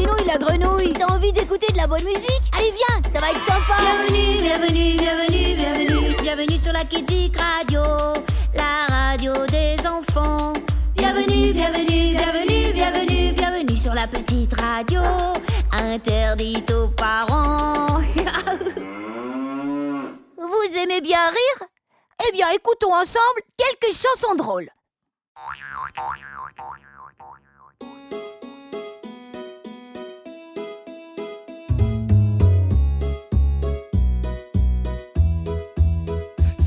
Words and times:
grenouille, 0.00 0.24
la 0.26 0.38
grenouille. 0.38 0.92
T'as 0.92 1.06
envie 1.06 1.32
d'écouter 1.32 1.70
de 1.72 1.76
la 1.76 1.86
bonne 1.86 2.04
musique? 2.04 2.42
Allez, 2.56 2.72
viens, 2.72 3.02
ça 3.10 3.18
va 3.20 3.30
être 3.30 3.40
sympa. 3.40 3.76
Bienvenue, 3.80 4.38
bienvenue, 4.40 4.96
bienvenue, 4.96 5.54
bienvenue. 5.56 6.14
Bienvenue 6.22 6.58
sur 6.58 6.72
la 6.72 6.84
Kidzik 6.84 7.36
Radio, 7.36 7.82
la 8.54 8.86
radio 8.88 9.32
des 9.46 9.76
enfants. 9.86 10.52
Bienvenue, 10.96 11.52
bienvenue, 11.52 12.14
bienvenue, 12.14 12.72
bienvenue, 12.72 13.32
bienvenue 13.32 13.76
sur 13.76 13.94
la 13.94 14.06
petite 14.06 14.58
radio, 14.60 15.00
interdite 15.72 16.70
aux 16.72 16.88
parents. 16.88 17.86
Vous 20.36 20.76
aimez 20.76 21.00
bien 21.00 21.28
rire? 21.28 21.68
Eh 22.28 22.32
bien, 22.32 22.48
écoutons 22.50 22.92
ensemble 22.94 23.40
quelques 23.56 23.94
chansons 23.94 24.34
drôles. 24.34 24.68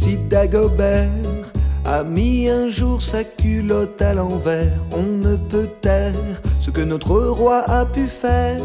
Si 0.03 0.17
Dagobert 0.17 1.53
a 1.85 2.03
mis 2.03 2.49
un 2.49 2.67
jour 2.67 3.02
sa 3.02 3.23
culotte 3.23 4.02
à 4.02 4.13
l'envers, 4.13 4.77
on 4.91 5.03
ne 5.03 5.38
peut 5.38 5.70
taire 5.79 6.41
ce 6.59 6.71
que 6.71 6.81
notre 6.81 7.16
roi 7.16 7.63
a 7.70 7.85
pu 7.85 8.07
faire. 8.07 8.59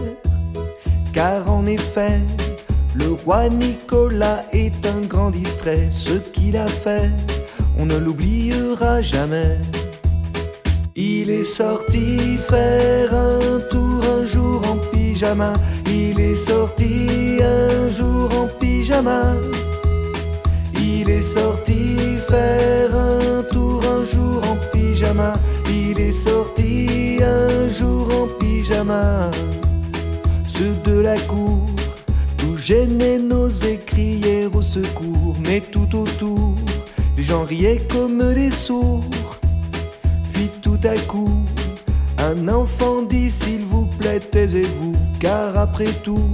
Car 1.12 1.48
en 1.48 1.64
effet, 1.66 2.19
le 2.97 3.12
roi 3.12 3.48
Nicolas 3.51 4.42
est 4.52 4.84
un 4.84 5.06
grand 5.06 5.30
distrait. 5.30 5.87
Ce 5.92 6.14
qu'il 6.14 6.56
a 6.56 6.66
fait, 6.66 7.12
on 7.78 7.86
ne 7.86 7.98
l'oubliera 7.98 9.00
jamais. 9.00 9.59
Il 10.97 11.30
est 11.30 11.45
sorti 11.45 12.36
faire 12.39 13.14
un 13.14 13.61
tour 13.70 14.02
un 14.19 14.27
jour 14.27 14.61
en 14.69 14.77
pyjama. 14.91 15.52
Il 15.86 16.19
est 16.19 16.34
sorti 16.34 17.39
un 17.41 17.89
jour 17.89 18.28
en 18.36 18.48
pyjama. 18.59 19.34
Il 20.91 21.11
est 21.11 21.22
sorti 21.22 21.97
faire 22.28 22.97
un 22.97 23.42
tour 23.42 23.84
un 23.84 24.05
jour 24.06 24.42
en 24.50 24.56
pyjama. 24.72 25.34
Il 25.69 26.00
est 26.00 26.12
sorti 26.12 27.19
un 27.22 27.69
jour 27.69 28.08
en 28.22 28.27
pyjama. 28.39 29.31
Ceux 30.47 30.75
de 30.84 31.00
la 31.00 31.19
cour, 31.33 31.66
tout 32.39 32.56
gênés, 32.56 33.19
n'osaient 33.19 33.83
crier 33.84 34.47
au 34.47 34.62
secours. 34.62 35.36
Mais 35.47 35.61
tout 35.61 35.94
autour, 35.94 36.55
les 37.19 37.22
gens 37.22 37.44
riaient 37.44 37.86
comme 37.91 38.33
des 38.33 38.50
sourds. 38.50 39.39
Puis 40.33 40.48
tout 40.62 40.81
à 40.84 40.97
coup, 41.00 41.44
un 42.16 42.48
enfant 42.48 43.03
dit 43.03 43.31
S'il 43.31 43.61
vous 43.61 43.86
plaît, 43.98 44.20
taisez-vous. 44.20 44.97
Car 45.20 45.55
après 45.59 45.92
tout, 46.03 46.31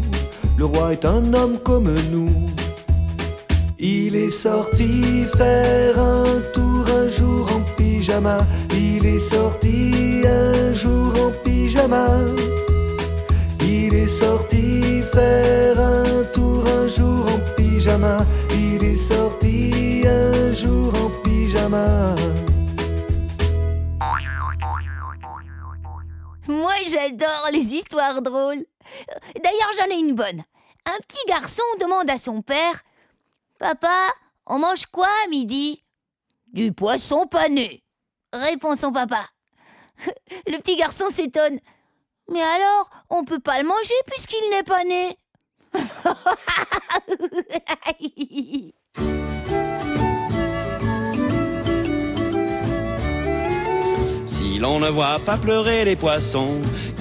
le 0.57 0.65
roi 0.67 0.93
est 0.93 1.05
un 1.05 1.35
homme 1.35 1.59
comme 1.59 1.93
nous. 2.13 2.31
Il 3.87 4.17
est 4.17 4.31
sorti 4.31 5.27
faire 5.37 5.99
un 5.99 6.41
tour 6.55 6.87
un 6.89 7.07
jour 7.07 7.53
en 7.53 7.61
pyjama. 7.77 8.39
Il 8.71 9.05
est 9.05 9.19
sorti 9.19 10.23
un 10.27 10.73
jour 10.73 11.13
en 11.21 11.31
pyjama. 11.45 12.09
Il 13.61 13.93
est 13.93 14.07
sorti 14.07 15.03
faire 15.03 15.79
un 15.79 16.25
tour 16.33 16.67
un 16.67 16.89
jour 16.89 17.27
en 17.31 17.39
pyjama. 17.57 18.25
Il 18.53 18.83
est 18.83 18.97
sorti 18.97 20.03
un 20.07 20.55
jour 20.55 20.91
en 20.95 21.11
pyjama. 21.23 22.15
Moi, 26.49 26.73
j'adore 26.87 27.51
les 27.53 27.75
histoires 27.75 28.23
drôles. 28.23 28.65
D'ailleurs, 29.43 29.73
j'en 29.79 29.95
ai 29.95 29.99
une 29.99 30.15
bonne. 30.15 30.43
Un 30.87 30.99
petit 31.07 31.27
garçon 31.29 31.63
demande 31.79 32.09
à 32.09 32.17
son 32.17 32.41
père 32.41 32.81
Papa, 33.59 34.09
on 34.47 34.59
mange 34.59 34.87
quoi 34.87 35.09
à 35.25 35.29
midi? 35.29 35.85
Du 36.53 36.73
poisson 36.73 37.27
pané, 37.27 37.85
répond 38.33 38.75
son 38.75 38.91
papa. 38.93 39.29
Le 40.47 40.59
petit 40.59 40.77
garçon 40.77 41.09
s'étonne. 41.09 41.61
Mais 42.31 42.43
alors, 42.43 42.91
on 43.11 43.25
peut 43.25 43.39
pas 43.39 43.61
le 43.61 43.69
manger 43.69 43.95
puisqu'il 44.07 44.51
n'est 44.51 44.65
pas 44.65 44.83
né? 44.85 45.17
Si 54.27 54.59
l'on 54.59 54.81
ne 54.81 54.89
voit 54.89 55.19
pas 55.25 55.37
pleurer 55.37 55.85
les 55.85 55.97
poissons 55.97 56.61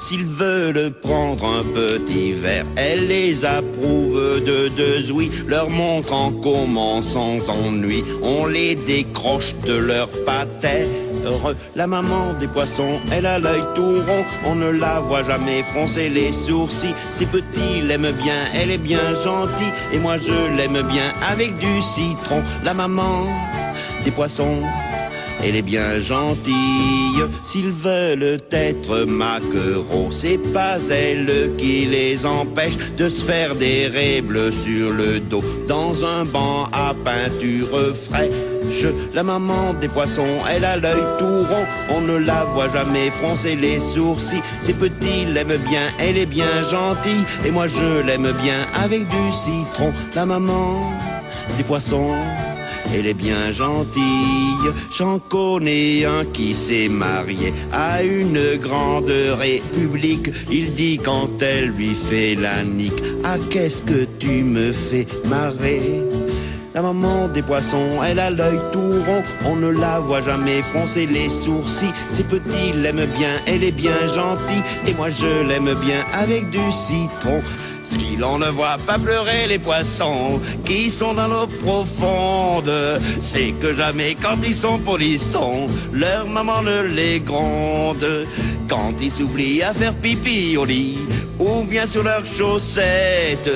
S'ils 0.00 0.24
veulent 0.24 0.92
prendre 0.92 1.44
un 1.44 1.62
petit 1.62 2.32
verre, 2.32 2.64
elle 2.76 3.08
les 3.08 3.44
approuve 3.44 4.44
de 4.44 4.68
deux 4.68 5.10
ouïes, 5.10 5.30
leur 5.46 5.68
montrant 5.70 6.32
comment 6.42 7.02
sans 7.02 7.48
ennui 7.50 8.04
on 8.22 8.46
les 8.46 8.74
décroche 8.74 9.54
de 9.66 9.74
leur 9.74 10.08
patère. 10.24 10.86
La 11.74 11.86
maman 11.86 12.32
des 12.40 12.46
poissons, 12.46 13.00
elle 13.12 13.26
a 13.26 13.38
l'œil 13.38 13.62
tout 13.74 13.82
rond, 14.06 14.24
on 14.46 14.54
ne 14.54 14.70
la 14.70 15.00
voit 15.00 15.24
jamais 15.24 15.62
froncer 15.62 16.08
les 16.08 16.32
sourcils. 16.32 16.94
Ces 17.12 17.26
petits 17.26 17.82
l'aiment 17.86 18.12
bien, 18.22 18.40
elle 18.54 18.70
est 18.70 18.78
bien 18.78 19.14
gentille, 19.22 19.72
et 19.92 19.98
moi 19.98 20.16
je 20.16 20.56
l'aime 20.56 20.80
bien 20.90 21.12
avec 21.28 21.56
du 21.56 21.82
citron. 21.82 22.42
La 22.64 22.74
maman 22.74 23.26
des 24.04 24.10
poissons. 24.10 24.62
Elle 25.44 25.56
est 25.56 25.62
bien 25.62 26.00
gentille, 26.00 27.22
s'ils 27.44 27.70
veulent 27.70 28.38
être 28.50 29.04
maquereaux, 29.06 30.08
c'est 30.10 30.38
pas 30.52 30.76
elle 30.90 31.52
qui 31.56 31.86
les 31.86 32.26
empêche 32.26 32.76
de 32.98 33.08
se 33.08 33.22
faire 33.24 33.54
des 33.54 34.20
bleues 34.20 34.50
sur 34.50 34.90
le 34.90 35.20
dos, 35.20 35.42
dans 35.68 36.04
un 36.04 36.24
banc 36.24 36.66
à 36.72 36.92
peinture 37.04 37.68
fraîche. 38.10 38.32
La 39.14 39.22
maman 39.22 39.74
des 39.80 39.88
poissons, 39.88 40.38
elle 40.50 40.64
a 40.64 40.76
l'œil 40.76 41.02
tout 41.18 41.24
rond, 41.24 41.66
on 41.90 42.00
ne 42.02 42.16
la 42.16 42.44
voit 42.44 42.68
jamais 42.68 43.10
froncer 43.10 43.56
les 43.56 43.80
sourcils. 43.80 44.42
Ces 44.60 44.74
petits 44.74 45.24
l'aiment 45.32 45.56
bien, 45.68 45.86
elle 45.98 46.18
est 46.18 46.26
bien 46.26 46.62
gentille, 46.62 47.24
et 47.46 47.50
moi 47.50 47.66
je 47.66 48.02
l'aime 48.04 48.30
bien 48.42 48.60
avec 48.74 49.08
du 49.08 49.32
citron. 49.32 49.92
La 50.14 50.26
maman 50.26 50.92
des 51.56 51.64
poissons. 51.64 52.14
Elle 52.94 53.06
est 53.06 53.14
bien 53.14 53.52
gentille, 53.52 54.72
j'en 54.96 55.18
connais 55.18 56.04
un 56.04 56.24
qui 56.24 56.54
s'est 56.54 56.88
marié 56.88 57.52
à 57.72 58.02
une 58.02 58.56
grande 58.56 59.12
république. 59.38 60.30
Il 60.50 60.74
dit 60.74 60.98
quand 60.98 61.42
elle 61.42 61.68
lui 61.68 61.94
fait 61.94 62.34
la 62.34 62.64
nique, 62.64 63.02
ah 63.24 63.36
qu'est-ce 63.50 63.82
que 63.82 64.06
tu 64.18 64.42
me 64.42 64.72
fais 64.72 65.06
marrer? 65.28 66.02
La 66.78 66.82
maman 66.82 67.26
des 67.26 67.42
poissons, 67.42 68.04
elle 68.06 68.20
a 68.20 68.30
l'œil 68.30 68.60
tout 68.72 68.92
rond, 69.04 69.22
on 69.46 69.56
ne 69.56 69.66
la 69.66 69.98
voit 69.98 70.22
jamais 70.22 70.62
froncer 70.62 71.06
les 71.06 71.28
sourcils. 71.28 71.92
Ces 72.08 72.22
petits 72.22 72.72
l'aiment 72.72 73.08
bien, 73.18 73.34
elle 73.48 73.64
est 73.64 73.72
bien 73.72 74.06
gentille, 74.06 74.62
et 74.86 74.94
moi 74.94 75.08
je 75.10 75.42
l'aime 75.48 75.74
bien 75.84 76.04
avec 76.12 76.50
du 76.50 76.70
citron. 76.70 77.40
Si 77.82 78.14
l'on 78.16 78.38
ne 78.38 78.46
voit 78.50 78.76
pas 78.86 78.96
pleurer 78.96 79.48
les 79.48 79.58
poissons 79.58 80.40
qui 80.64 80.88
sont 80.88 81.14
dans 81.14 81.26
l'eau 81.26 81.48
profonde, 81.64 82.72
c'est 83.20 83.52
que 83.60 83.74
jamais 83.74 84.14
quand 84.14 84.36
ils 84.46 84.54
sont 84.54 84.78
polissons, 84.78 85.66
leur 85.92 86.28
maman 86.28 86.62
ne 86.62 86.82
les 86.82 87.18
gronde. 87.18 88.06
Quand 88.68 88.92
ils 89.00 89.10
s'oublient 89.10 89.64
à 89.64 89.74
faire 89.74 89.94
pipi 89.94 90.56
au 90.56 90.64
lit, 90.64 90.98
ou 91.38 91.62
bien 91.62 91.86
sur 91.86 92.02
leurs 92.02 92.24
chaussettes, 92.24 93.50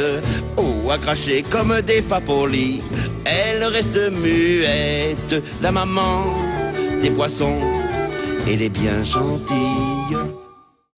ou 0.56 0.90
à 0.90 0.98
cracher 0.98 1.42
comme 1.42 1.80
des 1.82 2.02
papolis, 2.02 2.82
elles 3.24 3.64
restent 3.64 4.10
muettes. 4.10 5.42
La 5.60 5.72
maman 5.72 6.24
des 7.00 7.10
poissons. 7.10 7.58
Elle 8.46 8.62
est 8.62 8.68
bien 8.68 9.02
gentille. 9.02 10.16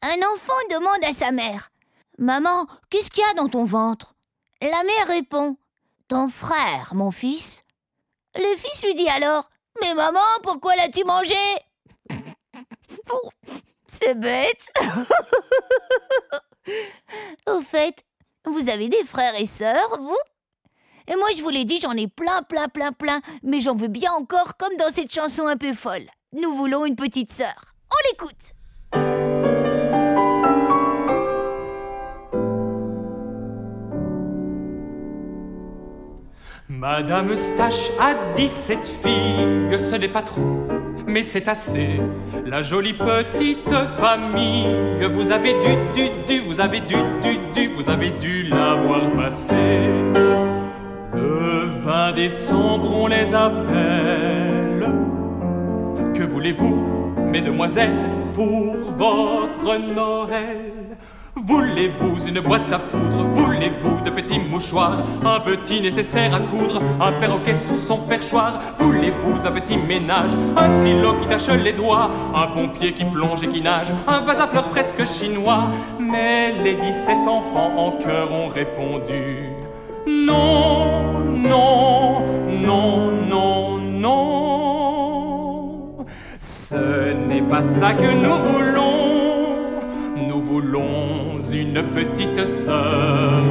Un 0.02 0.18
enfant 0.32 0.60
demande 0.70 1.04
à 1.08 1.12
sa 1.12 1.30
mère 1.30 1.70
Maman, 2.18 2.66
qu'est-ce 2.90 3.10
qu'il 3.10 3.24
y 3.24 3.30
a 3.30 3.34
dans 3.34 3.48
ton 3.48 3.64
ventre? 3.64 4.14
La 4.60 4.82
mère 4.84 5.08
répond 5.08 5.56
Ton 6.08 6.28
frère, 6.28 6.92
mon 6.94 7.10
fils. 7.10 7.64
Le 8.36 8.56
fils 8.56 8.84
lui 8.84 8.94
dit 8.94 9.08
alors 9.08 9.48
Mais 9.80 9.94
maman, 9.94 10.20
pourquoi 10.42 10.76
l'as-tu 10.76 11.04
mangé? 11.04 11.34
C'est 13.86 14.14
bête. 14.18 14.68
Au 17.46 17.60
fait, 17.60 18.04
vous 18.46 18.68
avez 18.68 18.88
des 18.88 19.04
frères 19.04 19.38
et 19.38 19.46
sœurs, 19.46 19.98
vous? 19.98 20.16
Et 21.06 21.16
moi, 21.16 21.28
je 21.36 21.42
vous 21.42 21.50
l'ai 21.50 21.64
dit, 21.64 21.80
j'en 21.80 21.92
ai 21.92 22.08
plein, 22.08 22.42
plein, 22.42 22.68
plein, 22.68 22.92
plein, 22.92 23.20
mais 23.42 23.60
j'en 23.60 23.76
veux 23.76 23.88
bien 23.88 24.12
encore, 24.12 24.56
comme 24.56 24.76
dans 24.76 24.90
cette 24.90 25.12
chanson 25.12 25.46
un 25.46 25.56
peu 25.56 25.74
folle. 25.74 26.06
Nous 26.32 26.54
voulons 26.54 26.86
une 26.86 26.96
petite 26.96 27.32
sœur. 27.32 27.74
On 27.90 28.10
l'écoute 28.10 28.54
Madame 36.68 37.36
Stache 37.36 37.90
a 38.00 38.14
17 38.34 38.84
filles, 38.84 39.78
ce 39.78 39.94
n'est 39.94 40.08
pas 40.08 40.22
trop, 40.22 40.66
mais 41.06 41.22
c'est 41.22 41.48
assez. 41.48 42.00
La 42.46 42.62
jolie 42.62 42.94
petite 42.94 43.74
famille, 43.98 44.66
vous 45.12 45.30
avez 45.30 45.54
dû, 45.54 45.76
dû, 45.94 46.08
dû, 46.26 46.40
vous 46.40 46.60
avez 46.60 46.80
dû, 46.80 46.96
dû, 47.22 47.38
dû, 47.52 47.68
vous 47.68 47.88
avez 47.88 48.10
dû 48.10 48.44
l'avoir 48.44 49.10
passé. 49.12 49.54
Le 51.14 51.66
20 51.84 52.12
décembre, 52.12 52.90
on 52.94 53.06
les 53.06 53.34
appelle. 53.34 54.92
Que 56.14 56.22
voulez-vous, 56.22 57.14
mesdemoiselles, 57.32 58.10
pour 58.34 58.74
votre 58.96 59.76
Noël? 59.94 60.72
Voulez-vous 61.36 62.28
une 62.28 62.38
boîte 62.38 62.72
à 62.72 62.78
poudre? 62.78 63.24
Voulez-vous 63.32 64.00
de 64.04 64.10
petits 64.10 64.38
mouchoirs? 64.38 65.02
Un 65.24 65.40
petit 65.40 65.80
nécessaire 65.80 66.32
à 66.32 66.38
coudre 66.38 66.80
Un 67.00 67.10
perroquet 67.14 67.56
sous 67.56 67.80
son 67.80 67.98
perchoir. 67.98 68.60
Voulez-vous 68.78 69.44
un 69.44 69.50
petit 69.50 69.76
ménage? 69.76 70.30
Un 70.56 70.80
stylo 70.80 71.14
qui 71.14 71.26
tache 71.26 71.48
les 71.48 71.72
doigts 71.72 72.08
Un 72.32 72.46
pompier 72.46 72.92
qui 72.94 73.04
plonge 73.04 73.42
et 73.42 73.48
qui 73.48 73.60
nage 73.60 73.88
Un 74.06 74.20
vase 74.20 74.40
à 74.40 74.46
fleurs 74.46 74.68
presque 74.70 75.04
chinois. 75.06 75.70
Mais 75.98 76.52
les 76.62 76.76
17 76.76 77.26
enfants 77.26 77.72
en 77.78 77.90
chœur 78.00 78.30
ont 78.30 78.46
répondu 78.46 79.48
Non, 80.06 81.18
non, 81.32 82.22
non, 82.48 83.10
non, 83.28 83.78
non. 83.78 84.44
Ce 86.38 87.12
n'est 87.12 87.42
pas 87.42 87.64
ça 87.64 87.92
que 87.92 88.12
nous 88.12 88.36
voulons 88.52 89.03
voulons 90.54 91.40
une 91.52 91.82
petite 91.90 92.46
sœur, 92.46 93.42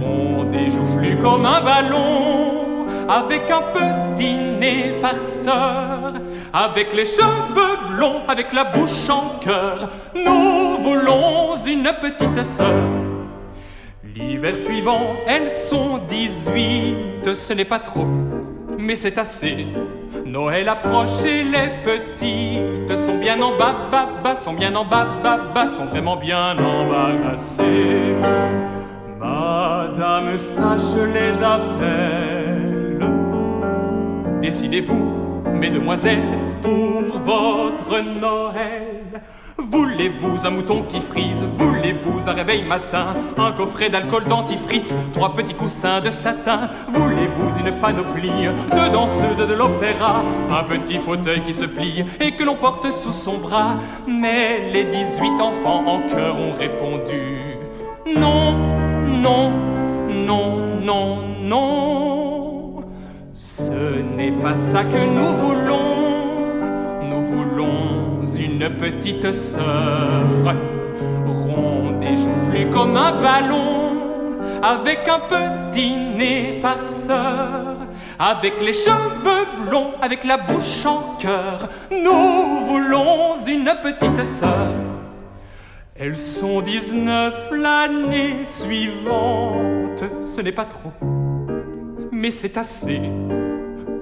ronde 0.00 0.52
et 0.52 0.68
joufflue 0.68 1.16
comme 1.18 1.46
un 1.46 1.60
ballon, 1.60 2.86
avec 3.08 3.48
un 3.48 3.62
petit 3.72 4.34
nez 4.34 4.94
farceur, 5.00 6.14
avec 6.52 6.92
les 6.96 7.06
cheveux 7.06 7.94
blonds, 7.94 8.22
avec 8.26 8.52
la 8.52 8.64
bouche 8.64 9.08
en 9.08 9.38
cœur. 9.38 9.88
Nous 10.16 10.78
voulons 10.82 11.54
une 11.64 11.88
petite 12.02 12.44
sœur. 12.44 12.74
L'hiver 14.16 14.58
suivant, 14.58 15.14
elles 15.28 15.48
sont 15.48 16.00
18, 16.08 17.36
ce 17.36 17.52
n'est 17.52 17.64
pas 17.64 17.78
trop, 17.78 18.06
mais 18.76 18.96
c'est 18.96 19.16
assez. 19.16 19.68
Noël 20.24 20.68
approche 20.70 21.22
et 21.24 21.44
les 21.44 21.82
petites 21.82 22.96
sont 23.04 23.18
bien 23.18 23.40
en 23.42 23.56
bas, 23.58 23.90
bas, 24.22 24.34
sont 24.34 24.54
bien 24.54 24.74
en 24.74 24.84
bas, 24.84 25.06
bas, 25.22 25.38
bas, 25.54 25.68
sont 25.76 25.84
vraiment 25.84 26.16
bien 26.16 26.56
embarrassées. 26.56 28.14
Madame 29.20 30.36
Stache 30.38 30.96
les 31.12 31.42
appelle. 31.42 33.00
Décidez-vous, 34.40 35.42
mesdemoiselles, 35.52 36.38
pour 36.62 37.18
votre 37.18 38.00
Noël. 38.00 38.93
Voulez-vous 39.56 40.46
un 40.46 40.50
mouton 40.50 40.82
qui 40.82 41.00
frise 41.00 41.44
Voulez-vous 41.56 42.28
un 42.28 42.32
réveil 42.32 42.64
matin 42.64 43.14
Un 43.38 43.52
coffret 43.52 43.88
d'alcool 43.88 44.24
dentifrice 44.24 44.94
Trois 45.12 45.32
petits 45.32 45.54
coussins 45.54 46.00
de 46.00 46.10
satin 46.10 46.70
Voulez-vous 46.92 47.60
une 47.60 47.78
panoplie 47.78 48.46
de 48.46 48.92
danseuses 48.92 49.46
de 49.46 49.54
l'opéra 49.54 50.24
Un 50.50 50.64
petit 50.64 50.98
fauteuil 50.98 51.42
qui 51.44 51.54
se 51.54 51.66
plie 51.66 52.04
et 52.20 52.32
que 52.32 52.42
l'on 52.42 52.56
porte 52.56 52.90
sous 52.90 53.12
son 53.12 53.38
bras 53.38 53.76
Mais 54.08 54.72
les 54.72 54.84
18 54.84 55.40
enfants 55.40 55.84
en 55.86 56.00
chœur 56.08 56.36
ont 56.36 56.52
répondu 56.52 57.38
Non, 58.06 58.54
non, 59.06 59.52
non, 60.10 60.58
non, 60.82 61.18
non. 61.40 62.84
Ce 63.32 64.00
n'est 64.16 64.32
pas 64.32 64.56
ça 64.56 64.82
que 64.82 65.04
nous 65.06 65.32
voulons. 65.36 65.94
Nous 67.02 67.22
voulons 67.22 68.03
une 68.38 68.68
petite 68.70 69.32
sœur, 69.32 70.24
ronde 71.26 72.02
et 72.02 72.16
joufflue 72.16 72.70
comme 72.70 72.96
un 72.96 73.20
ballon, 73.20 73.92
avec 74.62 75.08
un 75.08 75.20
petit 75.20 75.94
nez 75.94 76.58
farceur, 76.60 77.76
avec 78.18 78.60
les 78.60 78.74
cheveux 78.74 79.66
blonds, 79.66 79.92
avec 80.00 80.24
la 80.24 80.36
bouche 80.36 80.86
en 80.86 81.16
cœur. 81.18 81.68
Nous 81.90 82.66
voulons 82.66 83.34
une 83.46 83.72
petite 83.82 84.26
sœur. 84.26 84.72
Elles 85.96 86.16
sont 86.16 86.60
19 86.60 87.50
l'année 87.52 88.44
suivante, 88.44 90.02
ce 90.22 90.40
n'est 90.40 90.52
pas 90.52 90.64
trop, 90.64 90.92
mais 92.10 92.30
c'est 92.30 92.56
assez. 92.56 93.00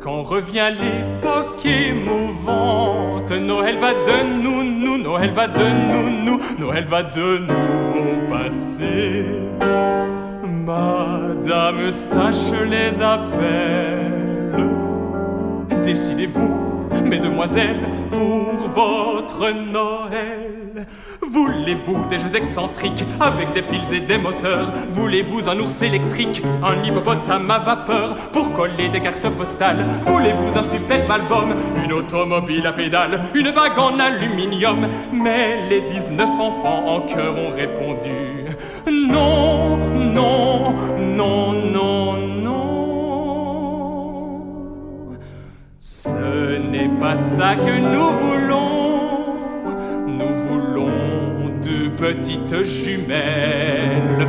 Quand 0.03 0.25
revient 0.25 0.73
l'époque 0.81 1.65
émouvante, 1.65 3.31
Noël 3.31 3.77
va 3.79 3.93
de 3.95 4.43
nous, 4.43 4.65
nous, 4.65 4.99
Noël 4.99 5.31
va 5.31 5.47
de 5.47 5.63
nous, 5.63 6.11
nous, 6.25 6.41
Noël 6.59 6.85
va 6.87 7.05
de 7.05 7.39
nouveau 7.39 8.29
passer. 8.29 9.27
Madame 10.67 11.89
Stache 11.93 12.51
les 12.69 13.01
appelle. 13.01 14.69
Décidez-vous, 15.85 16.89
mesdemoiselles, 17.05 17.83
pour 18.11 18.57
votre 18.75 19.53
Noël. 19.53 20.62
Voulez-vous 21.21 22.07
des 22.09 22.19
jeux 22.19 22.35
excentriques 22.35 23.05
avec 23.21 23.53
des 23.53 23.63
piles 23.63 23.93
et 23.93 24.01
des 24.01 24.19
moteurs? 24.19 24.73
Voulez-vous 24.93 25.49
un 25.49 25.59
ours 25.59 25.83
électrique, 25.83 26.43
un 26.63 26.83
hippopotame 26.83 27.51
à 27.51 27.59
vapeur 27.59 28.17
pour 28.33 28.53
coller 28.53 28.89
des 28.89 29.01
cartes 29.01 29.29
postales? 29.31 29.87
Voulez-vous 30.05 30.59
un 30.59 30.63
superbe 30.63 31.11
album, 31.11 31.55
une 31.83 31.93
automobile 31.93 32.67
à 32.67 32.73
pédales, 32.73 33.21
une 33.35 33.51
bague 33.51 33.79
en 33.79 33.99
aluminium? 33.99 34.89
Mais 35.13 35.69
les 35.69 35.83
19 35.83 36.29
enfants 36.29 36.87
en 36.87 37.01
chœur 37.03 37.37
ont 37.39 37.51
répondu 37.51 38.47
Non, 38.91 39.77
non, 39.77 40.75
non, 40.99 41.53
non, 41.53 42.17
non. 42.17 42.63
Ce 45.79 46.57
n'est 46.59 46.91
pas 47.01 47.17
ça 47.17 47.57
que 47.57 47.79
nous 47.79 48.11
voulons 48.21 48.82
petites 52.03 52.65
jumelles, 52.65 54.27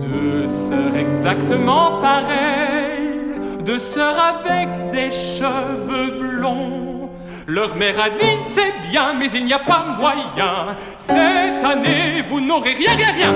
deux 0.00 0.48
sœurs 0.48 0.96
exactement 0.96 2.00
pareilles, 2.00 3.62
deux 3.64 3.78
sœurs 3.78 4.18
avec 4.18 4.90
des 4.90 5.12
cheveux 5.12 6.18
blonds. 6.18 7.08
Leur 7.46 7.76
mère 7.76 8.00
a 8.00 8.10
dit 8.10 8.42
c'est 8.42 8.72
bien, 8.90 9.14
mais 9.14 9.30
il 9.30 9.44
n'y 9.44 9.52
a 9.52 9.60
pas 9.60 9.96
moyen. 9.96 10.76
Cette 10.98 11.64
année, 11.64 12.24
vous 12.28 12.40
n'aurez 12.40 12.74
rien, 12.74 12.96
rien, 12.96 13.12
rien. 13.12 13.34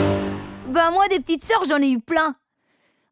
Ben 0.67 0.91
moi, 0.91 1.07
des 1.07 1.21
petites 1.21 1.45
sœurs, 1.45 1.63
j'en 1.69 1.81
ai 1.81 1.91
eu 1.91 2.01
plein. 2.01 2.35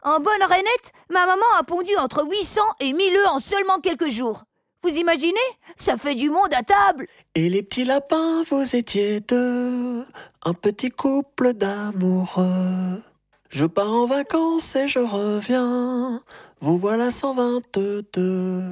En 0.02 0.18
bonne 0.18 0.42
rainette, 0.42 0.90
ma 1.11 1.26
maman 1.26 1.47
a 1.61 1.62
pondu 1.62 1.92
entre 1.97 2.26
800 2.28 2.61
et 2.80 2.92
1000 2.92 3.16
œufs 3.18 3.28
en 3.28 3.38
seulement 3.38 3.78
quelques 3.78 4.09
jours. 4.09 4.42
Vous 4.82 4.96
imaginez? 4.96 5.34
Ça 5.76 5.96
fait 5.96 6.16
du 6.16 6.28
monde 6.28 6.52
à 6.52 6.62
table 6.62 7.06
Et 7.36 7.48
les 7.48 7.62
petits 7.62 7.84
lapins, 7.84 8.42
vous 8.50 8.74
étiez 8.74 9.20
deux, 9.20 10.04
un 10.44 10.54
petit 10.54 10.90
couple 10.90 11.52
d'amoureux. 11.52 13.00
Je 13.48 13.64
pars 13.64 13.92
en 13.92 14.06
vacances 14.06 14.74
et 14.74 14.88
je 14.88 14.98
reviens, 14.98 16.20
vous 16.60 16.78
voilà 16.78 17.12
122. 17.12 18.64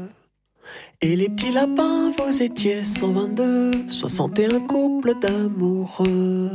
Et 1.01 1.15
les 1.15 1.29
petits 1.29 1.53
lapins, 1.53 2.11
vous 2.11 2.43
étiez 2.43 2.83
122, 2.83 3.89
61 3.89 4.61
couples 4.67 5.15
d'amoureux. 5.21 6.51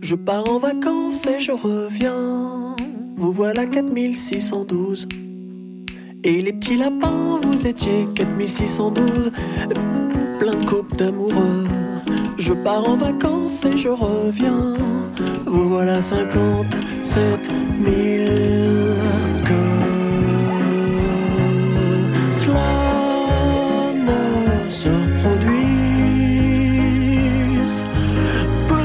Je 0.00 0.14
pars 0.14 0.48
en 0.48 0.58
vacances 0.58 1.26
et 1.26 1.40
je 1.40 1.52
reviens, 1.52 2.76
vous 3.16 3.32
voilà 3.32 3.66
4612. 3.66 5.06
Et 6.28 6.42
les 6.42 6.52
petits 6.52 6.76
lapins, 6.76 7.38
vous 7.40 7.68
étiez 7.68 8.04
4612, 8.12 9.30
plein 10.40 10.54
de 10.56 10.64
couples 10.64 10.96
d'amoureux. 10.96 11.68
Je 12.36 12.52
pars 12.52 12.88
en 12.88 12.96
vacances 12.96 13.64
et 13.64 13.78
je 13.78 13.90
reviens. 13.90 14.74
Vous 15.46 15.68
voilà 15.68 16.02
57 16.02 17.46
000 17.46 17.54
que 19.44 19.54
cela 22.28 23.92
ne 23.94 24.68
se 24.68 24.88
reproduise 24.88 25.44
plus. 28.66 28.82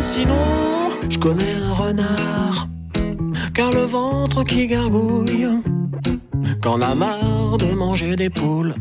Sinon, 0.00 0.90
je 1.08 1.18
connais 1.20 1.54
un 1.62 1.72
renard, 1.72 2.66
ventre 3.86 4.42
qui 4.42 4.66
gargouille, 4.66 5.48
qu'en 6.60 6.80
a 6.80 6.94
marre 6.94 7.56
de 7.58 7.72
manger 7.72 8.16
des 8.16 8.30
poules 8.30 8.74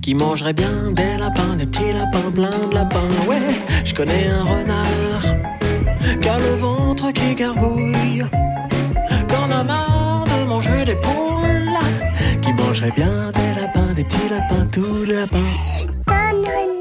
qui 0.00 0.14
mangerait 0.14 0.52
bien 0.52 0.92
des 0.92 1.16
lapins, 1.18 1.56
des 1.56 1.66
petits 1.66 1.92
lapins 1.92 2.30
pleins 2.30 2.68
de 2.70 2.74
lapins. 2.74 2.98
Ouais, 3.26 3.38
je 3.84 3.94
connais 3.94 4.28
un 4.28 4.44
renard 4.44 5.22
qui 6.20 6.28
le 6.28 6.56
ventre 6.56 7.10
qui 7.10 7.34
gargouille, 7.34 8.24
qu'on 9.28 9.50
a 9.50 9.64
marre 9.64 10.26
de 10.26 10.46
manger 10.46 10.84
des 10.84 10.96
poules, 10.96 11.78
qui 12.42 12.52
mangerait 12.52 12.92
bien 12.94 13.30
des 13.32 13.60
lapins, 13.60 13.94
des 13.94 14.04
petits 14.04 14.28
lapins, 14.28 14.66
tous 14.72 15.04
les 15.06 15.14
lapins. 15.14 16.73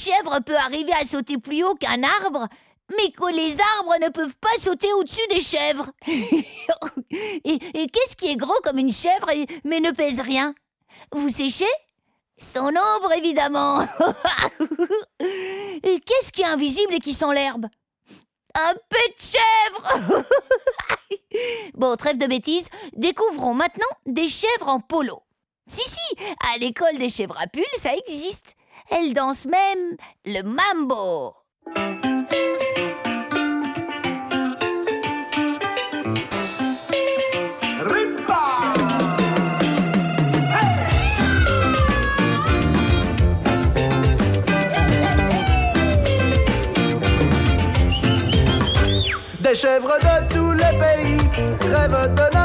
Chèvre 0.00 0.40
peut 0.44 0.56
arriver 0.56 0.92
à 1.00 1.04
sauter 1.04 1.38
plus 1.38 1.62
haut 1.62 1.74
qu'un 1.74 2.02
arbre 2.02 2.48
mais 2.96 3.10
que 3.12 3.32
les 3.32 3.56
arbres 3.78 3.94
ne 4.02 4.08
peuvent 4.08 4.36
pas 4.40 4.58
sauter 4.58 4.92
au-dessus 4.94 5.26
des 5.30 5.40
chèvres. 5.40 5.90
et 7.10 7.58
et 7.74 7.86
qu'est-ce 7.86 8.16
qui 8.16 8.30
est 8.30 8.36
gros 8.36 8.60
comme 8.64 8.78
une 8.78 8.92
chèvre 8.92 9.30
mais 9.64 9.80
ne 9.80 9.92
pèse 9.92 10.20
rien? 10.20 10.54
Vous 11.12 11.28
séchez? 11.28 11.70
Son 12.36 12.68
ombre, 12.68 13.12
évidemment. 13.16 13.82
et 15.20 16.00
qu'est-ce 16.00 16.32
qui 16.32 16.42
est 16.42 16.46
invisible 16.46 16.94
et 16.94 17.00
qui 17.00 17.12
sent 17.12 17.32
l'herbe? 17.34 17.66
Un 18.54 18.74
pet 18.88 19.14
de 19.16 19.22
chèvre 19.22 20.24
Bon, 21.74 21.94
trêve 21.96 22.16
de 22.16 22.26
bêtises, 22.26 22.68
découvrons 22.94 23.54
maintenant 23.54 23.86
des 24.06 24.28
chèvres 24.28 24.68
en 24.68 24.80
polo. 24.80 25.22
Si, 25.68 25.88
si, 25.88 26.16
à 26.52 26.58
l'école 26.58 26.98
des 26.98 27.10
chèvres 27.10 27.38
à 27.38 27.46
pull, 27.46 27.62
ça 27.76 27.94
existe. 27.94 28.56
Elles 28.90 29.14
dansent 29.14 29.46
même 29.46 29.96
le 30.26 30.42
mambo. 30.42 31.34
Des 49.40 49.54
chèvres 49.54 49.98
de 49.98 50.28
tous 50.32 50.52
les 50.52 50.78
pays 50.78 51.18
rêvent 51.72 52.14
de 52.14 52.39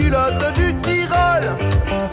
des 0.00 0.04
culottes 0.04 0.54
du 0.54 0.74
Tyrol. 0.76 1.42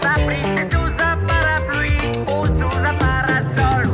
S'abriter 0.01 0.69
sous 0.71 0.91
un 1.03 1.17
parapluie 1.27 2.11
ou 2.27 2.45
sous 2.45 2.77
un 2.77 2.93
parasol. 2.95 3.89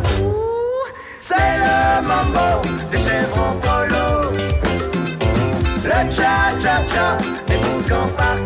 C'est 1.19 1.35
le 1.35 2.07
mambo 2.07 2.67
des 2.91 2.97
chèvres 2.97 3.37
en 3.37 3.53
polo. 3.55 4.37
le 5.83 6.11
cha-cha-cha. 6.11 7.17
Des 7.47 7.57
boucans 7.57 8.09
par 8.17 8.37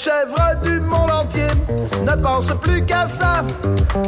chèvres 0.00 0.56
du 0.62 0.80
monde 0.80 1.10
entier 1.10 1.48
ne 2.06 2.22
pensent 2.22 2.54
plus 2.62 2.82
qu'à 2.86 3.06
ça. 3.06 3.44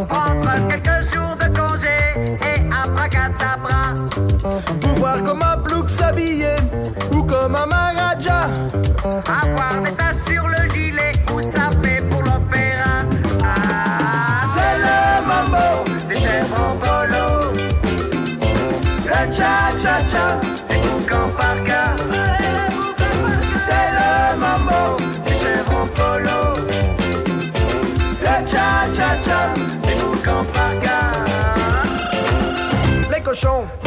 Prendre 0.08 0.68
quelques 0.68 1.12
jours 1.12 1.36
de 1.36 1.48
congé 1.58 1.98
et 2.50 2.60
abracadabra. 2.82 3.82
Pouvoir 4.80 5.22
comme 5.22 5.42
un 5.42 5.58
plouc 5.58 5.90
s'habiller 5.90 6.56
ou 7.12 7.22
comme 7.24 7.54
un 7.54 7.66
maharaja. 7.66 8.48
Avoir 9.04 9.82
des 9.82 10.01
Les 33.32 33.81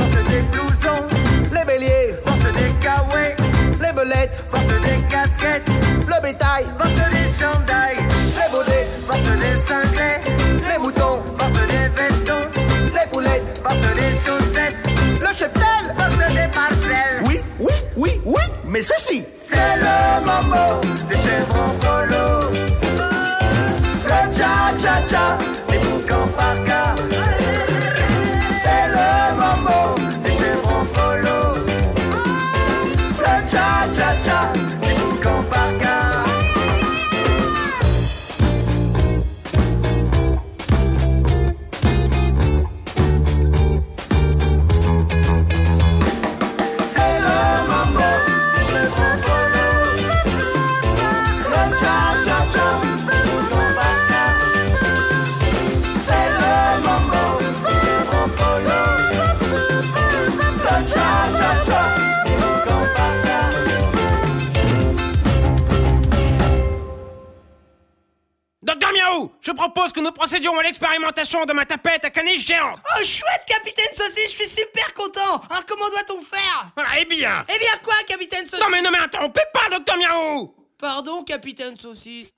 procédions 70.35 70.59
à 70.59 70.63
l'expérimentation 70.63 71.45
de 71.45 71.53
ma 71.53 71.65
tapette 71.65 72.03
à 72.03 72.09
caniche 72.09 72.45
géante. 72.45 72.79
Oh, 72.83 73.03
chouette, 73.05 73.43
capitaine 73.47 73.95
Saucisse, 73.95 74.31
je 74.31 74.35
suis 74.43 74.49
super 74.49 74.93
content 74.93 75.41
Alors, 75.49 75.65
comment 75.65 75.87
doit-on 75.87 76.21
faire? 76.21 76.71
Voilà, 76.75 76.99
et 76.99 77.05
bien. 77.05 77.45
Eh 77.47 77.57
bien, 77.57 77.71
quoi, 77.81 77.95
capitaine 78.05 78.45
Saucisse? 78.45 78.59
Non 78.59 78.69
mais, 78.69 78.81
non 78.81 78.91
mais, 78.91 78.97
interrompez 78.97 79.43
pas, 79.53 79.69
docteur 79.71 79.97
Miaou 79.97 80.53
Pardon, 80.77 81.23
capitaine 81.23 81.79
Saucisse. 81.79 82.31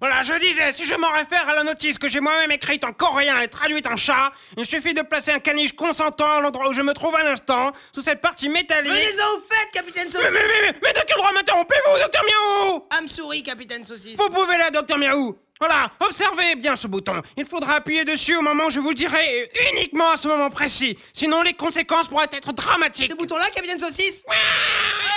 Voilà, 0.00 0.22
je 0.22 0.34
disais, 0.38 0.74
si 0.74 0.84
je 0.84 0.94
m'en 0.94 1.10
réfère 1.12 1.48
à 1.48 1.54
la 1.54 1.64
notice 1.64 1.96
que 1.96 2.08
j'ai 2.08 2.20
moi-même 2.20 2.52
écrite 2.52 2.84
en 2.84 2.92
coréen 2.92 3.40
et 3.40 3.48
traduite 3.48 3.86
en 3.86 3.96
chat, 3.96 4.32
il 4.58 4.66
suffit 4.66 4.92
de 4.92 5.00
placer 5.00 5.32
un 5.32 5.38
caniche 5.38 5.72
consentant 5.72 6.30
à 6.30 6.40
l'endroit 6.42 6.68
où 6.68 6.74
je 6.74 6.82
me 6.82 6.92
trouve 6.92 7.16
à 7.16 7.24
l'instant, 7.24 7.72
sous 7.94 8.02
cette 8.02 8.20
partie 8.20 8.50
métallique. 8.50 8.92
Venez-en 8.92 9.36
au 9.36 9.40
fait, 9.40 9.70
capitaine 9.72 10.08
Mais, 10.08 10.12
Saucisse 10.12 10.30
mais, 10.30 10.40
mais, 10.40 10.72
mais, 10.72 10.78
mais 10.82 10.92
de 10.92 11.00
quel 11.06 11.16
droit 11.16 11.32
m'interrompez-vous, 11.32 11.98
docteur 12.02 12.22
Miaou? 12.24 12.86
Âme 12.98 13.08
souris, 13.08 13.42
capitaine 13.42 13.84
Saucisse. 13.86 14.18
Vous 14.18 14.28
pouvez 14.28 14.58
là, 14.58 14.70
docteur 14.70 14.98
Miaou 14.98 15.38
voilà, 15.60 15.90
observez 16.00 16.56
bien 16.56 16.74
ce 16.74 16.86
bouton. 16.86 17.20
Il 17.36 17.44
faudra 17.44 17.74
appuyer 17.74 18.04
dessus 18.04 18.34
au 18.34 18.40
moment 18.40 18.64
où 18.66 18.70
je 18.70 18.80
vous 18.80 18.88
le 18.88 18.94
dirai, 18.94 19.50
et 19.54 19.72
uniquement 19.72 20.10
à 20.12 20.16
ce 20.16 20.26
moment 20.26 20.48
précis. 20.48 20.98
Sinon, 21.12 21.42
les 21.42 21.52
conséquences 21.52 22.08
pourraient 22.08 22.28
être 22.32 22.52
dramatiques. 22.52 23.10
Ce 23.10 23.16
bouton-là, 23.16 23.44
capitaine 23.54 23.78
Saucisse 23.78 24.24
Ah 24.28 24.32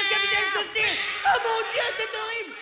capitaine 0.10 0.50
Saucisse 0.54 0.98
Oh 1.26 1.40
mon 1.44 1.72
dieu, 1.72 1.82
c'est 1.98 2.18
horrible 2.18 2.53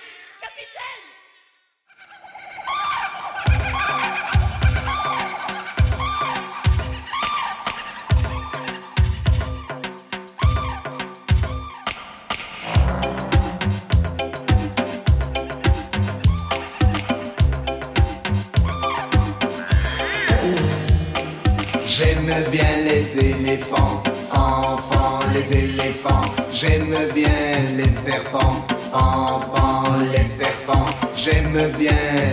J'aime 22.03 22.34
bien 22.51 22.65
les 22.84 23.27
éléphants, 23.29 24.01
enfants, 24.31 25.20
les 25.36 25.55
éléphants. 25.55 26.25
J'aime 26.51 26.96
bien 27.13 27.29
les 27.77 27.91
serpents, 28.03 28.65
pan, 28.91 29.84
les 30.12 30.25
serpents. 30.25 30.89
J'aime 31.15 31.72
bien 31.77 31.91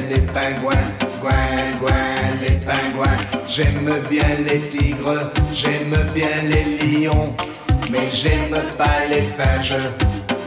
les 0.08 0.20
pingouins, 0.20 0.88
gouin, 1.20 1.78
gouin, 1.80 1.92
les 2.40 2.56
pingouins. 2.64 3.18
J'aime 3.46 3.92
bien 4.08 4.28
les 4.46 4.60
tigres, 4.60 5.30
j'aime 5.52 5.94
bien 6.14 6.36
les 6.48 6.64
lions. 6.86 7.34
Mais 7.90 8.08
j'aime 8.10 8.56
pas 8.78 9.04
les 9.10 9.26
singes, 9.26 9.76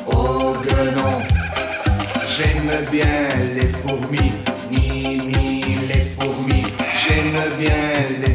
oh 0.07 0.55
guenon. 0.63 1.21
J'aime 2.35 2.85
bien 2.91 3.27
les 3.55 3.67
fourmis, 3.67 4.31
mi, 4.71 5.21
mi, 5.27 5.75
les 5.87 6.05
fourmis. 6.17 6.65
J'aime 7.03 7.59
bien 7.59 7.71
les 8.25 8.30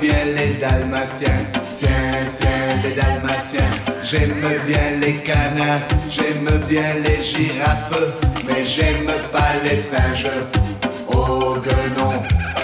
bien 0.00 0.24
les 0.36 0.54
dalmatiens, 0.54 1.40
tiens, 1.76 2.24
tiens, 2.38 2.82
les 2.82 2.94
dalmatiens. 2.94 3.70
J'aime 4.02 4.40
bien 4.66 4.98
les 5.00 5.16
canards, 5.16 5.86
j'aime 6.10 6.58
bien 6.68 6.94
les 7.04 7.22
girafes. 7.22 7.92
Mais 8.46 8.64
j'aime 8.64 9.06
pas 9.30 9.52
les 9.64 9.82
singes, 9.82 10.30
oh 11.08 11.56
guenon. 11.62 12.22
J'aime 12.56 12.59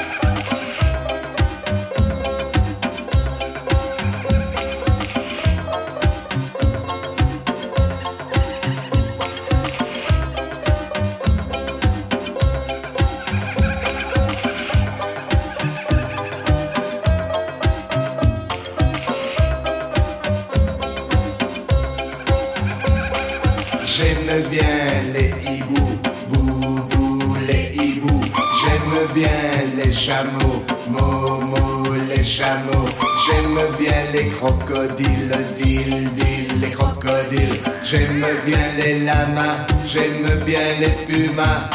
chameaux, 30.07 30.63
mo, 30.89 31.41
mo, 31.51 31.95
les 32.09 32.23
chameaux. 32.23 32.89
J'aime 33.25 33.59
bien 33.77 34.03
les 34.13 34.29
crocodiles, 34.29 35.37
dil, 35.59 36.09
dil, 36.15 36.61
les 36.61 36.71
crocodiles. 36.71 37.59
J'aime 37.85 38.25
bien 38.45 38.67
les 38.79 39.01
lamas, 39.01 39.67
j'aime 39.89 40.29
bien 40.45 40.69
les 40.81 40.95
pumas. 41.07 41.69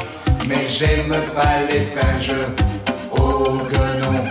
Mais 0.48 0.65
j'aime 0.70 1.13
pas 1.36 1.58
les 1.70 1.84
singes, 1.84 2.41
oh 3.12 3.60
guenon. 3.70 4.24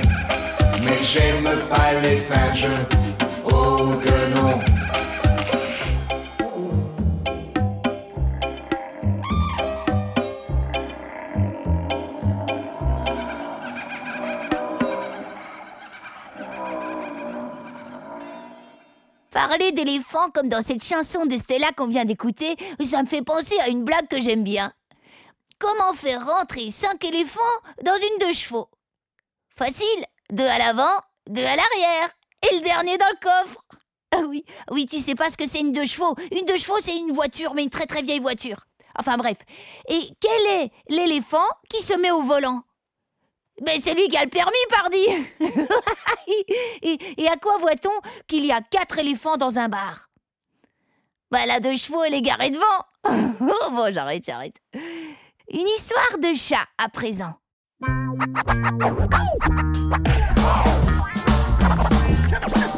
Mais 0.83 1.01
j'aime 1.13 1.51
pas 1.69 1.91
les 2.03 2.21
singes, 2.21 2.73
D'éléphants 19.61 20.31
comme 20.31 20.49
dans 20.49 20.63
cette 20.63 20.83
chanson 20.83 21.27
de 21.27 21.37
Stella 21.37 21.71
qu'on 21.77 21.87
vient 21.87 22.07
d'écouter, 22.07 22.57
ça 22.85 23.03
me 23.03 23.07
fait 23.07 23.23
penser 23.23 23.57
à 23.61 23.69
une 23.69 23.85
blague 23.85 24.09
que 24.09 24.21
j'aime 24.21 24.43
bien. 24.43 24.73
Comment 25.59 25.93
faire 25.93 26.27
rentrer 26.27 26.71
cinq 26.71 27.05
éléphants 27.05 27.41
dans 27.85 27.95
une 27.95 28.27
de 28.27 28.33
chevaux? 28.33 28.69
Facile, 29.55 30.05
deux 30.33 30.47
à 30.47 30.59
l'avant, 30.59 30.91
deux 31.29 31.45
à 31.45 31.57
l'arrière, 31.57 32.11
et 32.51 32.57
le 32.57 32.63
dernier 32.63 32.97
dans 32.97 33.11
le 33.11 33.21
coffre. 33.21 33.65
Ah 34.13 34.23
oui, 34.27 34.45
oui, 34.73 34.87
tu 34.87 34.99
sais 34.99 35.15
pas 35.15 35.31
ce 35.31 35.37
que 35.37 35.47
c'est 35.47 35.61
une 35.61 35.73
deux 35.73 35.87
chevaux. 35.87 36.17
Une 36.33 36.47
deux 36.47 36.57
chevaux, 36.57 36.81
c'est 36.81 36.97
une 36.97 37.13
voiture, 37.13 37.55
mais 37.55 37.63
une 37.63 37.71
très 37.71 37.87
très 37.87 38.03
vieille 38.03 38.19
voiture. 38.19 38.67
Enfin 38.99 39.19
bref. 39.19 39.37
Et 39.89 40.01
quel 40.21 40.47
est 40.63 40.73
l'éléphant 40.89 41.49
qui 41.69 41.83
se 41.83 41.93
met 42.01 42.11
au 42.11 42.23
volant? 42.23 42.63
Ben 43.61 43.79
c'est 43.79 43.95
lui 43.95 44.09
qui 44.09 44.17
a 44.17 44.25
le 44.25 44.31
permis, 44.31 44.53
pardi 44.71 45.07
et, 46.83 46.99
et 47.23 47.29
à 47.29 47.37
quoi 47.37 47.59
voit-on 47.59 47.91
qu'il 48.27 48.47
y 48.47 48.53
a 48.53 48.61
quatre 48.63 48.99
éléphants 48.99 49.37
dans 49.37 49.59
un 49.59 49.69
bar? 49.69 50.09
Bah 51.31 51.45
la 51.47 51.61
deux 51.61 51.77
chevaux, 51.77 52.03
elle 52.03 52.15
est 52.15 52.23
garée 52.23 52.51
devant. 52.51 52.65
oh 53.41 53.71
bon, 53.71 53.93
j'arrête, 53.93 54.25
j'arrête. 54.25 54.57
Une 55.53 55.69
histoire 55.77 56.19
de 56.19 56.35
chat 56.35 56.65
à 56.79 56.89
présent. 56.89 57.35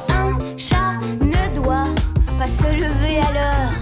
Un 0.08 0.58
chat 0.58 0.98
ne 1.20 1.54
doit 1.54 1.94
pas 2.38 2.48
se 2.48 2.66
lever 2.66 3.18
à 3.18 3.32
l'heure. 3.32 3.72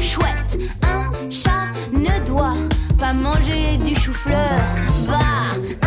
Chouette, 0.00 0.58
un 0.82 1.30
chat 1.30 1.70
ne 1.92 2.24
doit 2.24 2.56
pas 2.98 3.12
manger 3.12 3.76
du 3.76 3.94
chou-fleur. 3.94 4.48
Bah, 5.06 5.85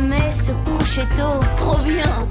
jamais 0.00 0.32
se 0.32 0.52
coucher 0.52 1.06
tôt. 1.16 1.40
Trop 1.56 1.78
bien, 1.84 2.26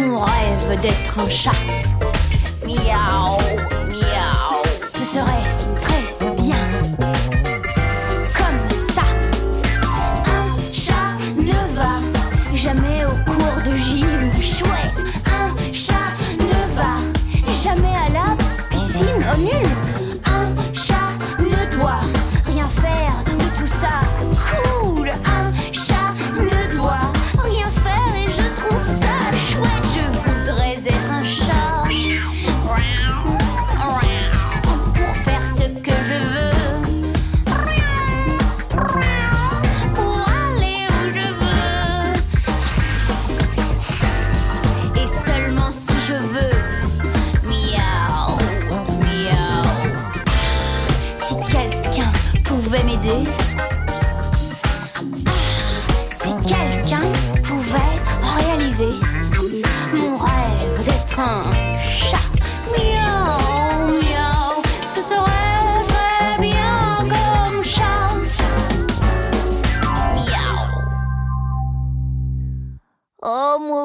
qu'on 0.00 0.20
rêve 0.20 0.80
d'être 0.80 1.18
un 1.18 1.28
chat. 1.28 1.50
Miaou 2.64 3.39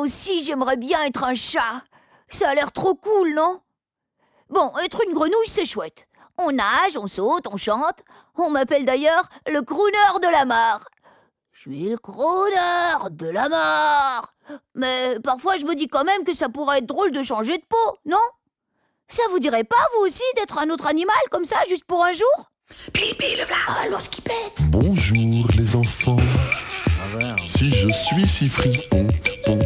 aussi, 0.05 0.43
j'aimerais 0.43 0.77
bien 0.77 1.03
être 1.03 1.23
un 1.23 1.35
chat. 1.35 1.83
Ça 2.29 2.49
a 2.49 2.55
l'air 2.55 2.71
trop 2.71 2.93
cool, 2.95 3.33
non? 3.33 3.59
Bon, 4.49 4.71
être 4.83 5.01
une 5.07 5.13
grenouille, 5.13 5.47
c'est 5.47 5.65
chouette. 5.65 6.07
On 6.37 6.51
nage, 6.51 6.95
on 6.97 7.07
saute, 7.07 7.47
on 7.51 7.57
chante. 7.57 8.03
On 8.37 8.51
m'appelle 8.51 8.85
d'ailleurs 8.85 9.27
le 9.47 9.61
crooner 9.63 9.97
de 10.21 10.27
la 10.27 10.45
mare. 10.45 10.85
Je 11.51 11.61
suis 11.61 11.89
le 11.89 11.97
crooner 11.97 13.09
de 13.09 13.29
la 13.29 13.49
mare. 13.49 14.33
Mais 14.75 15.17
parfois, 15.23 15.57
je 15.57 15.65
me 15.65 15.73
dis 15.73 15.87
quand 15.87 16.03
même 16.03 16.23
que 16.23 16.35
ça 16.35 16.49
pourrait 16.49 16.79
être 16.79 16.85
drôle 16.85 17.11
de 17.11 17.23
changer 17.23 17.57
de 17.57 17.65
peau, 17.67 17.97
non? 18.05 18.17
Ça 19.07 19.23
vous 19.31 19.39
dirait 19.39 19.63
pas, 19.63 19.87
vous 19.95 20.05
aussi, 20.05 20.23
d'être 20.35 20.59
un 20.59 20.69
autre 20.69 20.85
animal 20.85 21.17
comme 21.31 21.45
ça, 21.45 21.57
juste 21.67 21.85
pour 21.85 22.03
un 22.03 22.11
jour? 22.11 22.51
Pipi, 22.93 23.37
le 23.37 23.45
voilà. 23.45 23.85
Oh, 23.85 23.91
l'ours 23.91 24.07
qui 24.07 24.21
pète. 24.21 24.61
Bonjour 24.67 25.47
les 25.57 25.75
enfants. 25.75 26.17
Si 27.47 27.73
je 27.73 27.89
suis 27.89 28.27
si 28.27 28.49
fripon, 28.49 29.07
pon, 29.45 29.59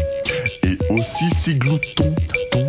aussi 0.89 1.29
si 1.29 1.55
glouton, 1.55 2.15
ton, 2.51 2.67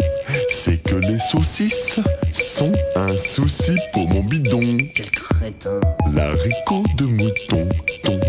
c'est 0.49 0.83
que 0.83 0.97
les 0.97 1.19
saucisses 1.19 2.01
sont 2.33 2.73
un 2.97 3.17
souci 3.17 3.77
pour 3.93 4.09
mon 4.09 4.23
bidon. 4.23 4.79
Quel 4.95 5.11
crétin. 5.11 5.81
L'haricot 6.13 6.85
de 6.97 7.05
mouton, 7.05 7.69
ton, 8.03 8.21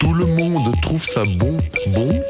tout 0.00 0.14
le 0.14 0.26
monde 0.26 0.74
trouve 0.82 1.04
ça 1.04 1.24
bon, 1.36 1.58
bon, 1.88 2.22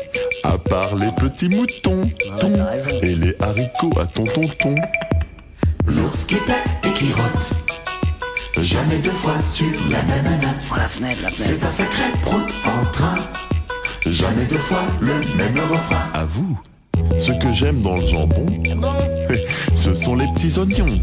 à 0.43 0.59
part 0.59 0.97
les 0.97 1.13
petits 1.13 1.49
moutons, 1.49 2.09
ton, 2.41 2.51
t'as 2.51 2.65
raison. 2.65 2.91
et 3.03 3.15
les 3.15 3.37
haricots 3.41 3.99
à 4.01 4.07
ton 4.07 4.25
tonton. 4.25 4.75
L'ours 5.87 6.25
qui 6.25 6.37
pète 6.37 6.77
et 6.85 6.93
qui 6.95 7.13
rote. 7.13 7.55
Jamais 8.57 8.99
deux 8.99 9.11
fois 9.11 9.41
sur 9.43 9.67
la 9.91 10.03
même 10.05 10.41
note. 10.41 10.77
La 10.77 10.89
fenêtre, 10.89 11.23
la 11.23 11.31
C'est 11.37 11.63
un 11.65 11.71
sacré 11.71 12.05
prout 12.23 12.47
en 12.65 12.85
train. 12.93 13.19
Jamais 14.07 14.45
deux 14.45 14.59
fois 14.59 14.83
le 15.01 15.15
même 15.37 15.59
refrain. 15.71 16.09
À 16.15 16.25
vous, 16.25 16.59
ce 17.19 17.33
que 17.33 17.53
j'aime 17.53 17.81
dans 17.81 17.97
le 17.97 18.07
jambon, 18.07 18.47
ce 19.75 19.95
sont 19.95 20.17
les 20.17 20.27
petits 20.35 20.59
oignons. 20.59 21.01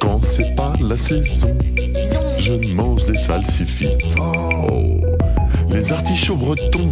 Quand 0.00 0.24
c'est 0.24 0.54
pas 0.54 0.72
la 0.80 0.96
saison, 0.96 1.56
je 2.38 2.52
mange 2.74 3.04
des 3.04 3.18
salsifis. 3.18 3.96
Oh, 4.20 5.00
les 5.70 5.92
artichauts 5.92 6.36
bretons, 6.36 6.90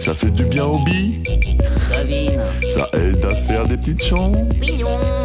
ça 0.00 0.14
fait 0.14 0.30
du 0.30 0.44
bien 0.44 0.64
au 0.64 0.78
billes, 0.84 1.22
ça 2.70 2.88
aide 2.94 3.24
à 3.24 3.34
faire 3.34 3.66
des 3.66 3.76
petites 3.76 4.04
chants, 4.04 4.32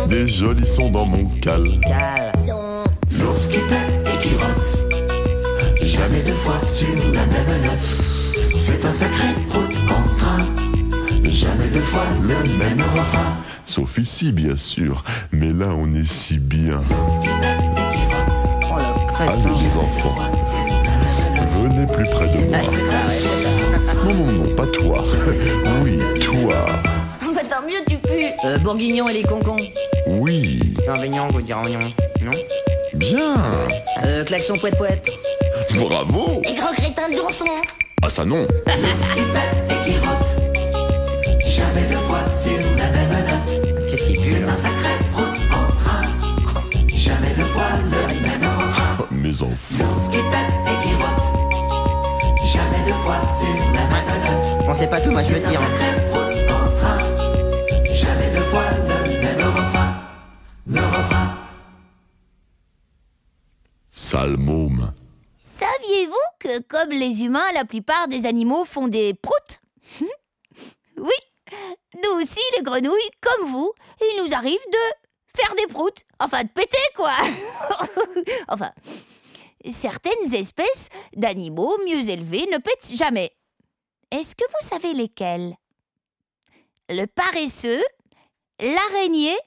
des 0.08 0.28
jolis 0.28 0.66
sons 0.66 0.90
dans 0.90 1.06
mon 1.06 1.26
cal. 1.42 1.64
L'ours 3.12 3.48
qui 3.48 3.58
pète 3.58 4.08
et 4.14 4.22
qui 4.22 4.34
rote. 4.36 5.82
Jamais 5.82 6.22
deux 6.22 6.34
fois 6.34 6.60
sur 6.64 6.88
la 7.14 7.26
même 7.26 7.62
note. 7.64 8.58
C'est 8.58 8.84
un 8.86 8.92
sacré 8.92 9.28
prout 9.50 9.72
en 9.90 10.16
train. 10.16 10.46
Jamais 11.30 11.68
deux 11.68 11.82
fois 11.82 12.04
le 12.22 12.58
même 12.58 12.82
refrain. 12.96 13.38
Sauf 13.66 13.98
ici, 13.98 14.32
bien 14.32 14.56
sûr, 14.56 15.04
mais 15.32 15.52
là 15.52 15.68
on 15.78 15.92
est 15.92 16.08
si 16.08 16.40
bien. 16.40 16.80
Et. 17.24 17.28
Oh, 18.64 18.76
crétin. 19.08 19.34
Allez 19.34 19.62
les 19.62 19.78
enfants, 19.78 20.16
venez 21.64 21.88
plus 21.88 22.06
près 22.06 22.28
de 22.28 22.46
moi. 22.46 22.54
Ah, 22.54 22.60
c'est 22.64 22.84
ça, 22.84 23.08
ouais, 23.08 23.20
c'est 23.20 23.44
ça. 23.44 23.94
Non, 24.06 24.14
non, 24.14 24.32
non, 24.32 24.56
pas 24.56 24.68
toi. 24.68 25.04
Oui, 25.84 26.00
toi. 26.20 26.66
Bah, 27.22 27.42
tant 27.50 27.66
mieux, 27.68 27.84
tu 27.88 27.98
pues. 27.98 28.34
Euh, 28.46 28.58
Bourguignon 28.60 29.10
et 29.10 29.14
les 29.14 29.24
concons. 29.24 29.58
Oui, 30.08 30.60
Bienvenue, 30.82 31.20
vous 31.32 31.42
dire 31.42 31.58
oignon. 31.62 31.80
Non 32.24 32.32
bien. 32.94 33.36
Euh, 34.06 34.24
klaxon 34.24 34.58
poète 34.58 34.78
poète. 34.78 35.10
Bravo. 35.76 36.42
Les 36.44 36.56
gros 36.56 36.74
crétins 36.74 37.10
de 37.10 37.16
Donson. 37.16 37.46
Ah 38.02 38.10
ça 38.10 38.26
non. 38.26 38.48
Jamais 41.58 41.86
deux 41.90 41.98
fois 42.08 42.24
sur 42.36 42.58
la 42.78 42.90
même 42.92 43.10
note. 43.30 43.90
Qu'est-ce 43.90 44.04
qui 44.04 44.14
pue 44.14 44.22
C'est 44.24 44.44
un 44.44 44.56
sacré 44.56 44.94
prout 45.12 45.26
en 45.52 45.76
train. 45.80 46.02
Jamais 46.94 47.34
deux 47.36 47.46
fois 47.46 47.64
le 47.84 48.20
même 48.22 48.44
refrain. 48.44 49.08
Mes 49.12 49.42
enfants. 49.42 49.84
L'ours 49.84 50.08
qui 50.10 50.18
pète 50.18 50.54
et 50.68 50.78
qui 50.84 50.94
rote. 51.02 51.28
Jamais 52.46 52.86
deux 52.86 53.00
fois 53.04 53.20
sur 53.34 53.58
la 53.74 53.86
même 53.88 54.22
note. 54.24 54.68
On 54.70 54.76
sait 54.76 54.88
pas 54.88 55.02
tout, 55.02 55.12
moi 55.12 55.22
je 55.22 55.28
C'est 55.28 55.40
veux 55.40 55.46
un 55.48 55.50
dire. 55.50 55.60
sacré 55.60 55.90
prout 56.12 56.52
en 56.52 56.76
train. 56.76 57.00
Jamais 57.94 58.30
deux 58.36 58.44
fois 58.44 58.64
le 58.76 59.22
même 59.22 59.48
refrain. 59.48 59.96
Le 60.68 60.80
refrain. 60.82 61.38
Sale 63.92 64.38
môme. 64.38 64.94
Saviez-vous 65.40 66.14
que, 66.40 66.62
comme 66.62 66.90
les 66.92 67.24
humains, 67.24 67.52
la 67.56 67.66
plupart 67.66 68.08
des 68.08 68.26
animaux 68.28 68.64
font 68.66 68.88
des 68.88 69.14
proutes? 69.16 69.62
Oui, 71.00 71.14
nous 72.18 72.24
aussi, 72.24 72.40
les 72.58 72.64
grenouilles, 72.64 73.12
comme 73.22 73.50
vous, 73.50 73.72
il 74.02 74.24
nous 74.24 74.34
arrive 74.34 74.54
de 74.54 75.38
faire 75.40 75.54
des 75.56 75.68
proutes. 75.68 76.04
Enfin, 76.20 76.44
de 76.44 76.50
péter, 76.50 76.78
quoi 76.96 77.14
Enfin, 78.48 78.72
certaines 79.70 80.34
espèces 80.34 80.90
d'animaux 81.16 81.78
mieux 81.86 82.10
élevés 82.10 82.46
ne 82.52 82.58
pètent 82.58 82.92
jamais. 82.96 83.32
Est-ce 84.12 84.36
que 84.36 84.44
vous 84.46 84.68
savez 84.68 84.94
lesquels 84.94 85.56
Le 86.90 87.06
paresseux, 87.06 87.84
l'araignée, 88.60 89.38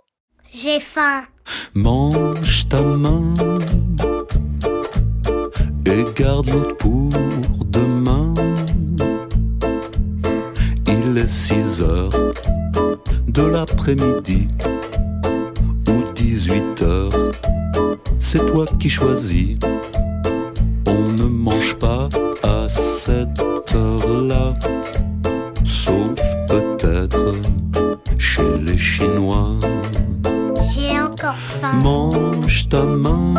J'ai 0.53 0.81
faim. 0.81 1.27
Mange 1.75 2.69
ta 2.69 2.81
main 2.81 3.35
et 5.97 6.05
garde 6.17 6.51
l'autre 6.51 6.77
pour 6.77 7.11
demain. 7.67 8.35
Il 10.87 11.17
est 11.17 11.29
6 11.29 11.83
heures 11.83 12.11
de 13.29 13.43
l'après-midi 13.43 14.49
ou 15.89 16.03
18 16.15 16.83
heures. 16.83 17.31
C'est 18.19 18.45
toi 18.47 18.65
qui 18.81 18.89
choisis. 18.89 19.55
On 20.87 21.23
ne 21.23 21.29
mange 21.29 21.77
pas 21.77 22.09
à 22.43 22.69
cette 22.69 23.41
heure-là, 23.75 24.55
sauf 25.65 26.11
peut-être 26.49 27.33
chez 28.19 28.53
les 28.67 28.79
Chinois. 28.79 29.53
J'ai 30.75 30.99
encore 30.99 31.37
faim. 31.37 31.79
Mange 31.83 32.69
ta 32.69 32.83
main 32.83 33.35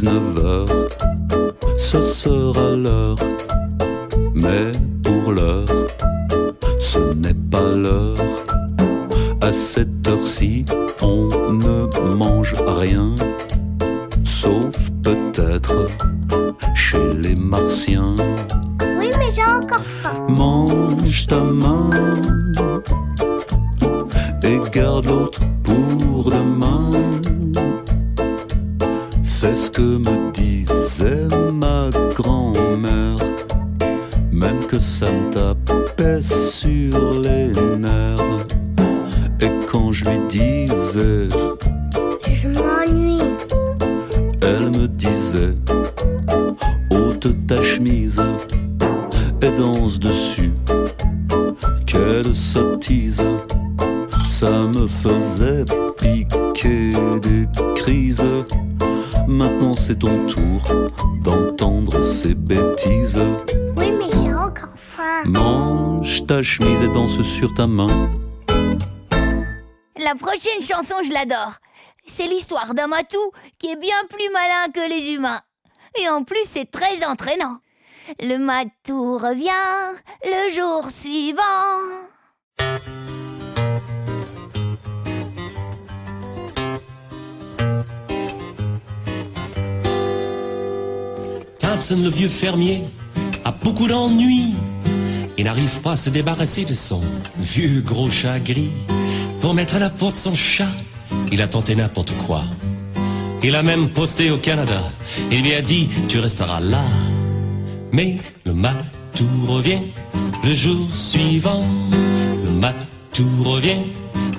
19h, 0.00 0.66
ce 1.76 2.00
sera 2.00 2.70
l'heure. 2.70 3.16
Mais 4.34 4.72
pour 5.02 5.32
l'heure, 5.32 5.66
ce 6.78 7.00
n'est 7.16 7.34
pas 7.50 7.68
l'heure. 7.68 8.16
À 9.42 9.52
cette 9.52 10.08
heure-ci, 10.08 10.64
on 11.02 11.28
mange 12.16 12.54
rien, 12.66 13.14
sauf 14.24 14.74
peut-être 15.02 15.84
chez 16.74 17.10
les 17.18 17.34
martiens. 17.34 18.14
Oui, 18.98 19.10
mais 19.18 19.30
j'ai 19.30 19.44
encore 19.44 19.84
faim. 19.84 20.18
Mange 20.28 21.26
ta 21.26 21.44
main 21.44 21.90
et 24.42 24.58
garde 24.72 25.06
l'autre 25.08 25.40
pour 25.62 26.30
demain. 26.30 26.90
C'est 29.42 29.54
ce 29.54 29.70
que 29.70 29.80
me 29.80 30.32
disait 30.32 31.26
ma 31.54 31.88
grand-mère, 32.14 33.16
même 34.30 34.58
que 34.66 34.78
ça 34.78 35.06
me 35.10 35.32
tapait 35.32 36.20
sur 36.20 37.22
les 37.22 37.50
nerfs. 37.78 38.36
Et 39.40 39.48
quand 39.72 39.92
je 39.92 40.04
lui 40.04 40.18
disais, 40.28 41.26
ta 67.60 67.66
main. 67.66 68.10
La 69.98 70.14
prochaine 70.14 70.62
chanson, 70.62 70.94
je 71.04 71.12
l'adore. 71.12 71.56
C'est 72.06 72.26
l'histoire 72.26 72.72
d'un 72.72 72.86
matou 72.86 73.18
qui 73.58 73.66
est 73.66 73.76
bien 73.76 74.00
plus 74.08 74.30
malin 74.32 74.72
que 74.72 74.88
les 74.88 75.10
humains. 75.10 75.42
Et 76.00 76.08
en 76.08 76.24
plus, 76.24 76.46
c'est 76.46 76.70
très 76.70 77.04
entraînant. 77.04 77.58
Le 78.18 78.38
matou 78.38 79.18
revient 79.18 79.50
le 80.24 80.50
jour 80.54 80.90
suivant. 80.90 81.42
Thompson, 91.58 92.00
le 92.02 92.08
vieux 92.08 92.30
fermier, 92.30 92.84
a 93.44 93.52
beaucoup 93.52 93.86
d'ennuis 93.86 94.54
et 95.40 95.42
n'arrive 95.42 95.80
pas 95.80 95.92
à 95.92 95.96
se 95.96 96.10
débarrasser 96.10 96.66
de 96.66 96.74
son 96.74 97.00
vieux 97.38 97.80
gros 97.80 98.10
chat 98.10 98.38
gris. 98.40 98.68
Pour 99.40 99.54
mettre 99.54 99.76
à 99.76 99.78
la 99.78 99.88
porte 99.88 100.18
son 100.18 100.34
chat, 100.34 100.68
il 101.32 101.40
a 101.40 101.48
tenté 101.48 101.74
n'importe 101.74 102.12
quoi. 102.26 102.44
Il 103.42 103.56
a 103.56 103.62
même 103.62 103.88
posté 103.88 104.30
au 104.30 104.36
Canada. 104.36 104.82
Il 105.32 105.42
lui 105.42 105.54
a 105.54 105.62
dit, 105.62 105.88
tu 106.08 106.18
resteras 106.18 106.60
là. 106.60 106.82
Mais 107.90 108.18
le 108.44 108.52
matou 108.52 109.26
revient 109.48 109.80
le 110.44 110.54
jour 110.54 110.86
suivant. 110.94 111.64
Le 112.44 112.50
matou 112.50 113.26
revient, 113.42 113.80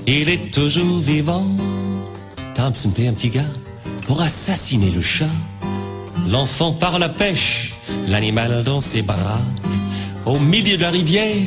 il 0.06 0.28
est 0.28 0.54
toujours 0.54 1.00
vivant. 1.00 1.48
Thompson 2.54 2.90
paie 2.90 3.08
un 3.08 3.12
petit 3.12 3.30
gars 3.30 3.52
pour 4.06 4.22
assassiner 4.22 4.90
le 4.90 5.02
chat. 5.02 5.34
L'enfant 6.28 6.70
part 6.70 6.94
à 6.94 6.98
la 7.00 7.08
pêche, 7.08 7.74
l'animal 8.06 8.62
dans 8.62 8.80
ses 8.80 9.02
bras. 9.02 9.40
Au 10.24 10.38
milieu 10.38 10.76
de 10.76 10.82
la 10.82 10.90
rivière, 10.90 11.46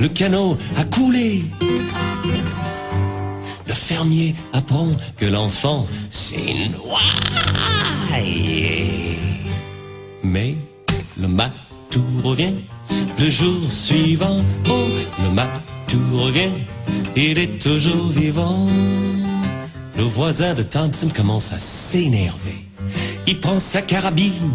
le 0.00 0.08
canot 0.08 0.58
a 0.76 0.84
coulé. 0.84 1.42
Le 3.66 3.72
fermier 3.72 4.34
apprend 4.52 4.90
que 5.16 5.26
l'enfant 5.26 5.86
s'est 6.10 6.54
noyé. 8.10 9.18
Mais 10.24 10.56
le 11.20 11.28
matou 11.28 12.02
revient 12.24 12.54
le 13.18 13.28
jour 13.28 13.70
suivant. 13.70 14.44
Oh, 14.68 14.88
le 15.22 15.30
matou 15.34 16.00
revient, 16.18 16.52
il 17.16 17.38
est 17.38 17.62
toujours 17.62 18.08
vivant. 18.08 18.66
Le 19.96 20.02
voisin 20.02 20.54
de 20.54 20.62
Thompson 20.62 21.08
commence 21.14 21.52
à 21.52 21.58
s'énerver. 21.58 22.64
Il 23.26 23.38
prend 23.40 23.58
sa 23.58 23.82
carabine 23.82 24.54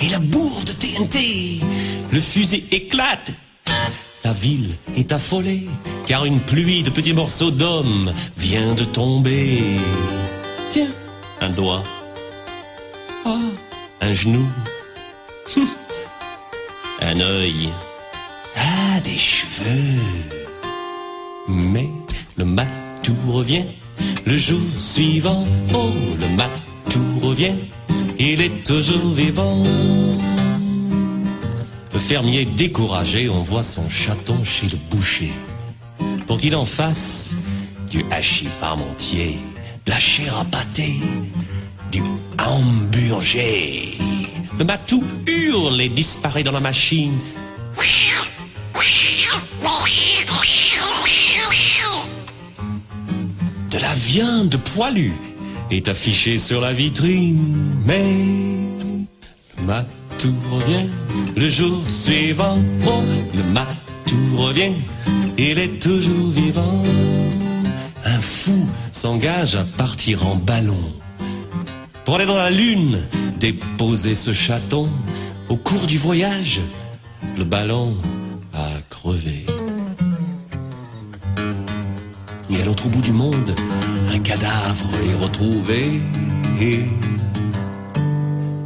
et 0.00 0.08
la 0.08 0.18
bourre 0.18 0.64
de 0.66 0.72
TNT. 0.72 1.60
Le 2.10 2.20
fusil 2.20 2.64
éclate. 2.70 3.32
La 4.24 4.32
ville 4.32 4.74
est 4.96 5.12
affolée 5.12 5.66
car 6.06 6.24
une 6.24 6.40
pluie 6.40 6.82
de 6.82 6.90
petits 6.90 7.12
morceaux 7.12 7.50
d'hommes 7.50 8.12
vient 8.36 8.74
de 8.74 8.84
tomber. 8.84 9.60
Tiens, 10.70 10.90
un 11.40 11.50
doigt. 11.50 11.82
Ah, 13.24 13.38
un 14.00 14.14
genou. 14.14 14.46
Un 17.00 17.20
œil. 17.20 17.70
Ah, 18.56 19.00
des 19.04 19.16
cheveux. 19.16 20.02
Mais 21.46 21.88
le 22.36 22.44
matou 22.44 23.14
revient 23.28 23.64
le 24.26 24.36
jour 24.36 24.60
suivant. 24.76 25.46
Oh, 25.74 25.90
le 26.20 26.36
matou 26.36 27.26
revient, 27.26 27.56
il 28.18 28.40
est 28.40 28.64
toujours 28.64 29.12
vivant. 29.14 29.62
Le 31.98 32.04
fermier 32.04 32.44
découragé 32.44 33.28
envoie 33.28 33.64
son 33.64 33.88
chaton 33.88 34.44
chez 34.44 34.68
le 34.68 34.76
boucher 34.88 35.32
pour 36.28 36.38
qu'il 36.38 36.54
en 36.54 36.64
fasse 36.64 37.38
du 37.90 38.04
hachis 38.12 38.46
parmentier, 38.60 39.36
de 39.84 39.90
la 39.90 39.98
chair 39.98 40.38
à 40.38 40.44
pâté, 40.44 40.92
du 41.90 42.00
hamburger. 42.38 43.98
Le 44.60 44.64
matou 44.64 45.02
hurle 45.26 45.80
et 45.80 45.88
disparaît 45.88 46.44
dans 46.44 46.52
la 46.52 46.60
machine. 46.60 47.18
De 53.72 53.78
la 53.78 53.94
viande 53.96 54.56
poilue 54.72 55.14
est 55.72 55.88
affichée 55.88 56.38
sur 56.38 56.60
la 56.60 56.72
vitrine, 56.72 57.74
mais 57.84 58.14
le 59.58 59.64
matou 59.64 59.97
revient 60.26 60.86
le 61.36 61.48
jour 61.48 61.80
suivant. 61.90 62.58
Oh, 62.86 63.02
le 63.34 63.42
matou 63.54 64.36
revient, 64.36 64.74
il 65.36 65.58
est 65.58 65.80
toujours 65.80 66.30
vivant. 66.30 66.82
Un 68.04 68.20
fou 68.20 68.66
s'engage 68.92 69.54
à 69.54 69.64
partir 69.64 70.26
en 70.26 70.36
ballon 70.36 70.92
pour 72.04 72.16
aller 72.16 72.26
dans 72.26 72.36
la 72.36 72.50
lune, 72.50 72.98
déposer 73.38 74.14
ce 74.14 74.32
chaton. 74.32 74.88
Au 75.50 75.56
cours 75.56 75.86
du 75.86 75.98
voyage, 75.98 76.60
le 77.36 77.44
ballon 77.44 77.96
a 78.54 78.66
crevé. 78.88 79.44
Et 82.50 82.62
à 82.62 82.64
l'autre 82.64 82.88
bout 82.88 83.02
du 83.02 83.12
monde, 83.12 83.54
un 84.10 84.18
cadavre 84.20 84.88
est 85.06 85.22
retrouvé. 85.22 86.00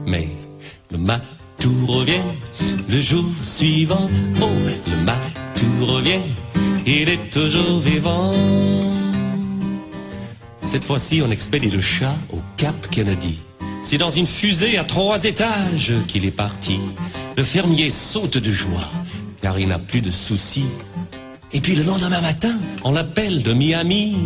Mais 0.06 0.28
le 0.90 0.98
matou 1.62 1.86
revient 1.86 2.22
le 2.88 3.00
jour 3.00 3.24
suivant. 3.44 4.10
Oh, 4.40 4.48
le 4.86 5.04
matou 5.04 5.86
revient, 5.86 6.20
il 6.86 7.08
est 7.08 7.30
toujours 7.30 7.78
vivant. 7.80 8.32
Cette 10.62 10.82
fois-ci, 10.82 11.22
on 11.24 11.30
expédie 11.30 11.70
le 11.70 11.80
chat 11.80 12.14
au 12.32 12.40
Cap 12.56 12.74
Kennedy. 12.90 13.38
C'est 13.84 13.98
dans 13.98 14.10
une 14.10 14.26
fusée 14.26 14.76
à 14.76 14.84
trois 14.84 15.22
étages 15.24 15.92
qu'il 16.08 16.24
est 16.24 16.32
parti. 16.32 16.80
Le 17.36 17.44
fermier 17.44 17.90
saute 17.90 18.38
de 18.38 18.50
joie, 18.50 18.90
car 19.40 19.58
il 19.58 19.68
n'a 19.68 19.78
plus 19.78 20.00
de 20.00 20.10
soucis. 20.10 20.66
Et 21.52 21.60
puis 21.60 21.76
le 21.76 21.84
lendemain 21.84 22.20
matin, 22.20 22.56
on 22.82 22.92
l'appelle 22.92 23.42
de 23.42 23.52
Miami. 23.52 24.16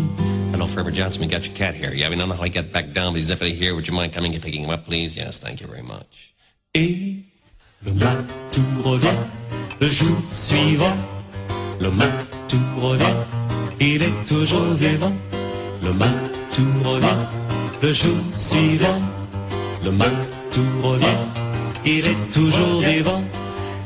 Hello, 0.54 0.66
Farmer 0.66 0.94
Johnson, 0.94 1.20
we 1.20 1.28
got 1.28 1.44
your 1.44 1.54
cat 1.54 1.72
here. 1.72 1.92
Yeah, 1.92 2.08
we 2.08 2.16
don't 2.16 2.28
know 2.28 2.36
how 2.36 2.44
he 2.44 2.50
got 2.50 2.72
back 2.72 2.94
down, 2.94 3.12
but 3.12 3.18
he's 3.18 3.28
definitely 3.28 3.58
here. 3.58 3.74
Would 3.74 3.88
you 3.88 3.94
mind 3.94 4.14
coming 4.14 4.32
and 4.32 4.42
picking 4.42 4.62
him 4.62 4.70
up, 4.70 4.86
please? 4.86 5.16
Yes, 5.16 5.38
thank 5.38 5.60
you 5.60 5.66
very 5.66 5.82
much. 5.82 6.32
Et 6.78 7.25
le 7.86 7.92
matou 7.92 8.62
revient 8.82 9.22
le 9.80 9.88
jour 9.88 10.16
suivant. 10.32 10.96
Le 11.80 11.90
matou 11.90 12.58
revient, 12.80 13.16
il 13.80 14.02
est 14.02 14.26
toujours 14.26 14.74
vivant. 14.74 15.12
Le 15.84 15.92
matou 15.92 16.66
revient 16.84 17.22
le 17.82 17.92
jour 17.92 18.18
suivant. 18.36 19.00
Le 19.84 19.92
matou 19.92 20.64
revient, 20.82 21.06
il 21.84 22.06
est 22.06 22.32
toujours 22.32 22.80
vivant. 22.82 23.22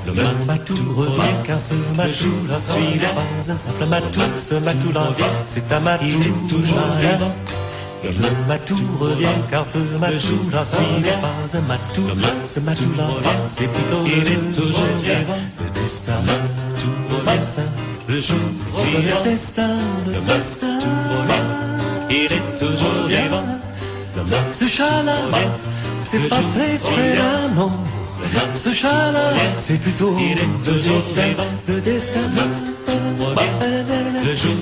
Le 0.07 0.13
matou 0.47 0.75
revient 0.97 1.37
car 1.47 1.61
ce 1.61 1.75
matou 1.97 2.33
la 2.49 2.59
suivant. 2.59 3.23
Simple 3.43 3.87
matou, 3.87 4.21
ce 4.37 4.55
matou 4.55 4.93
là, 4.93 5.09
c'est 5.47 5.71
un 5.73 5.81
matou 5.81 6.07
toujours 6.49 6.79
vivant. 7.01 7.35
Le 8.03 8.47
matou 8.49 8.77
revient 8.99 9.27
car 9.51 9.65
ce 9.67 9.79
matou 9.99 10.51
la 10.53 10.65
suivant. 10.65 11.21
Pas 11.21 11.59
un 11.59 11.61
matou, 11.63 12.03
ce 12.47 12.61
matou 12.61 12.89
là, 12.97 13.05
c'est 13.51 13.71
plutôt 13.73 14.05
il 14.07 14.27
est 14.27 14.55
toujours 14.55 14.85
vivant. 14.95 15.39
Le 15.61 15.81
destin, 15.81 16.13
tout 16.79 17.15
revient, 17.15 17.63
le 18.09 18.21
jour 18.21 18.37
suivant. 18.55 19.19
Le 19.19 19.31
destin, 19.31 19.77
le 20.07 20.21
destin, 20.33 20.79
il 22.11 22.25
est 22.25 22.59
toujours 22.59 23.07
vivant. 23.07 23.45
Ce 24.51 24.67
chat-là, 24.67 25.17
c'est 26.03 26.29
pas 26.29 26.37
très 26.53 26.77
très 26.77 27.49
non. 27.55 27.71
Ce 28.55 28.73
chat-là, 28.73 29.33
c'est 29.59 29.81
plutôt 29.83 30.17
le 30.17 30.81
destin, 30.81 31.23
le 31.69 31.81
destin. 31.81 32.21
Le 34.25 34.35
jour 34.35 34.57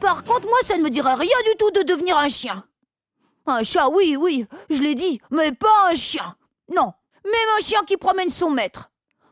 Par 0.00 0.24
contre, 0.24 0.46
moi, 0.46 0.58
ça 0.62 0.76
ne 0.76 0.82
me 0.82 0.90
dirait 0.90 1.14
rien 1.14 1.36
du 1.46 1.56
tout 1.58 1.70
de 1.70 1.82
devenir 1.82 2.18
un 2.18 2.28
chien. 2.28 2.64
Un 3.46 3.62
chat, 3.62 3.88
oui, 3.88 4.16
oui, 4.18 4.46
je 4.68 4.82
l'ai 4.82 4.94
dit, 4.94 5.20
mais 5.30 5.52
pas 5.52 5.88
un 5.88 5.94
chien. 5.94 6.36
Non, 6.74 6.92
même 7.24 7.48
un 7.58 7.62
chien 7.62 7.80
qui 7.86 7.96
promène 7.96 8.30
son 8.30 8.50
maître. 8.50 8.90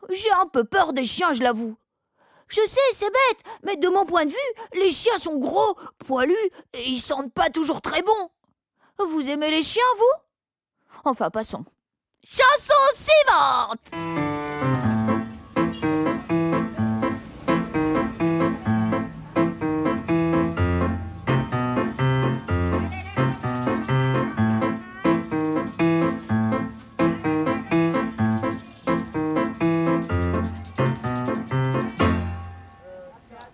J'ai 0.09 0.31
un 0.31 0.47
peu 0.47 0.63
peur 0.63 0.93
des 0.93 1.05
chiens, 1.05 1.33
je 1.33 1.43
l'avoue. 1.43 1.75
Je 2.47 2.61
sais, 2.67 2.79
c'est 2.93 3.05
bête, 3.05 3.43
mais 3.63 3.75
de 3.75 3.87
mon 3.87 4.05
point 4.05 4.25
de 4.25 4.31
vue, 4.31 4.79
les 4.79 4.89
chiens 4.89 5.19
sont 5.19 5.37
gros, 5.37 5.77
poilus, 5.99 6.33
et 6.73 6.83
ils 6.87 6.99
sentent 6.99 7.33
pas 7.33 7.49
toujours 7.49 7.81
très 7.81 8.01
bon. 8.01 8.29
Vous 9.07 9.29
aimez 9.29 9.49
les 9.49 9.63
chiens, 9.63 9.81
vous? 9.97 11.09
Enfin, 11.09 11.29
passons. 11.29 11.63
Chanson 12.21 12.73
suivante! 12.93 13.91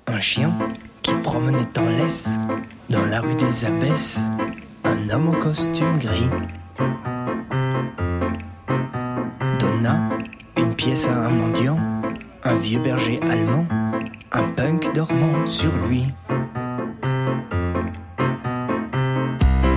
Un 0.08 0.22
chien 0.22 0.58
qui 1.04 1.14
promenait 1.22 1.78
en 1.78 1.86
laisse 1.86 2.30
dans 2.90 3.06
la 3.06 3.22
rue 3.22 3.36
des 3.36 3.66
Abbesses, 3.66 4.20
un 4.86 5.10
homme 5.10 5.30
en 5.30 5.40
costume 5.40 5.98
gris 6.00 6.30
donna 9.60 10.10
une 10.58 10.76
pièce 10.76 11.08
à 11.08 11.26
un 11.26 11.30
mendiant, 11.30 11.80
un 12.44 12.56
vieux 12.56 12.80
berger 12.80 13.20
allemand, 13.30 13.66
un 14.32 14.44
punk 14.56 14.94
dormant 14.94 15.46
sur 15.46 15.72
lui. 15.88 16.08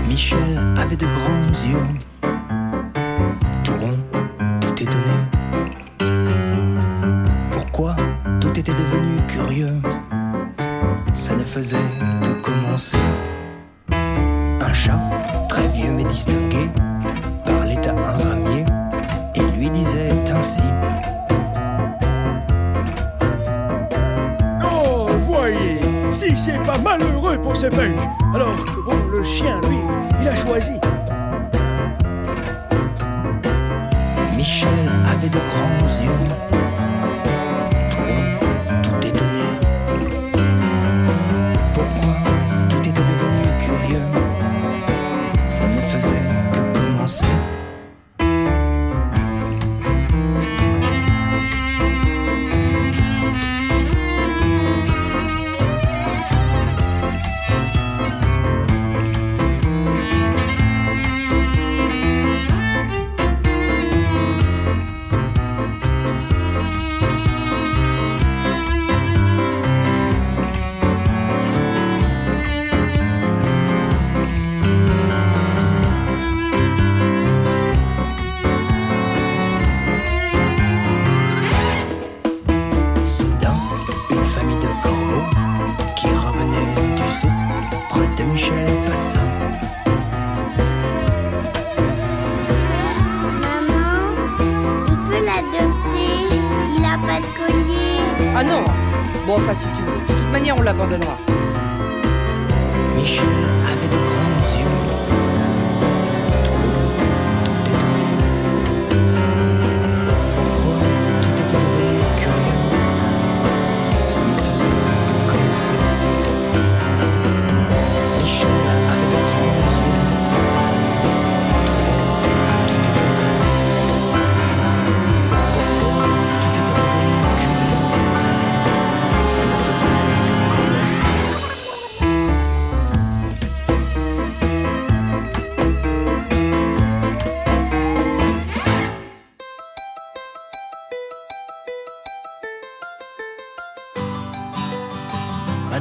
Michel 0.07 0.59
avait 0.77 0.97
de 0.97 1.07
grands 1.07 1.67
yeux, 1.67 1.87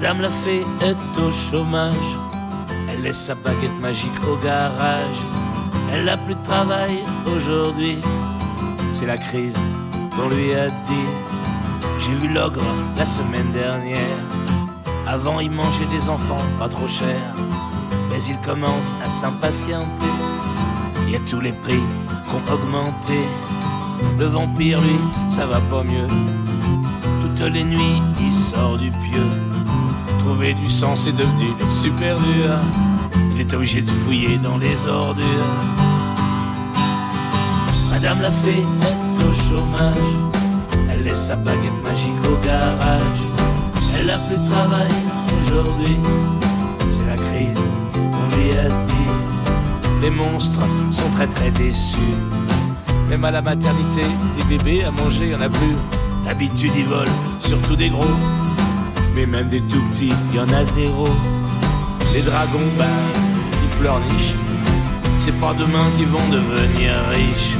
Madame 0.08 0.22
la 0.22 0.30
fée 0.30 0.63
est 0.86 1.22
au 1.22 1.30
chômage. 1.30 2.17
Elle 2.89 3.02
laisse 3.02 3.26
sa 3.26 3.36
baguette 3.36 3.78
magique 3.82 4.17
au 4.32 4.38
garage. 4.38 5.20
Elle 5.91 6.06
n'a 6.06 6.15
plus 6.15 6.34
de 6.34 6.43
travail 6.46 7.00
aujourd'hui. 7.36 7.98
C'est 8.93 9.06
la 9.06 9.17
crise 9.17 9.58
qu'on 10.15 10.30
lui 10.30 10.54
a 10.54 10.70
dit. 10.70 11.10
J'ai 12.00 12.13
vu 12.26 12.34
l'ogre 12.34 12.63
la 12.98 13.04
semaine 13.04 13.52
dernière. 13.52 14.24
Avant, 15.06 15.42
il 15.42 15.52
mangeait 15.52 15.92
des 15.92 16.08
enfants 16.08 16.46
pas 16.58 16.69
trop 16.69 16.88
chers. 16.88 17.34
Mais 18.10 18.23
il 18.29 18.38
commence 18.38 18.96
à 19.04 19.10
s'impatienter. 19.10 20.13
Il 21.06 21.12
y 21.12 21.17
a 21.17 21.19
tous 21.29 21.42
les 21.42 21.52
prix 21.52 21.84
qui 22.29 22.34
ont 22.34 22.54
augmenté. 22.54 23.19
Le 24.17 24.27
vampire, 24.27 24.79
lui, 24.79 25.00
ça 25.29 25.46
va 25.46 25.60
pas 25.69 25.84
mieux. 25.84 26.08
Toutes 27.21 27.52
les 27.52 27.65
nuits, 27.65 28.02
il 28.21 28.34
sort 28.34 28.77
du 28.77 28.90
pieu. 28.90 29.37
Trouver 30.28 30.54
du 30.56 30.69
sens 30.69 31.08
est 31.08 31.13
devenu 31.13 31.54
super 31.71 32.17
dur. 32.17 32.50
Il 33.34 33.40
est 33.40 33.54
obligé 33.54 33.82
de 33.82 33.90
fouiller 33.90 34.38
dans 34.38 34.58
les 34.58 34.75
ordures. 34.86 35.23
Madame 37.90 38.21
la 38.21 38.30
fée 38.30 38.60
est 38.60 39.23
au 39.23 39.32
chômage. 39.32 39.94
Elle 40.92 41.04
laisse 41.04 41.28
sa 41.28 41.38
baguette 41.38 41.82
magique 41.82 42.25
au 42.30 42.46
garage. 42.46 43.21
Elle 43.98 44.10
a 44.10 44.17
plus 44.17 44.36
de 44.36 44.50
travail 44.50 44.92
aujourd'hui. 45.42 45.98
C'est 46.92 47.08
la 47.08 47.15
crise, 47.15 47.62
on 47.96 48.36
lui 48.36 48.52
a 48.52 48.67
dit. 48.67 50.02
Les 50.02 50.10
monstres 50.10 50.67
sont 50.92 51.10
très 51.12 51.28
très 51.28 51.52
déçus. 51.52 51.98
Même 53.10 53.23
à 53.23 53.32
la 53.32 53.42
maternité, 53.42 54.04
les 54.38 54.58
bébés 54.58 54.84
à 54.84 54.92
manger, 54.92 55.30
y 55.30 55.36
en 55.36 55.42
a 55.42 55.48
plus. 55.48 55.75
D'habitude, 56.25 56.73
ils 56.78 56.86
volent, 56.86 57.12
surtout 57.40 57.78
des 57.78 57.90
gros. 57.90 58.04
Mais 59.18 59.26
même 59.26 59.48
des 59.48 59.62
tout 59.62 59.82
petits, 59.90 60.13
y 60.32 60.40
en 60.40 60.48
a 60.54 60.63
zéro. 60.63 61.08
Les 62.13 62.22
dragons, 62.22 62.70
bah, 62.78 62.86
ils 63.63 63.80
pleurnichent. 63.80 64.36
C'est 65.18 65.36
pas 65.40 65.56
demain 65.56 65.88
qu'ils 65.98 66.06
vont 66.06 66.30
devenir 66.30 66.94
riches. 67.10 67.58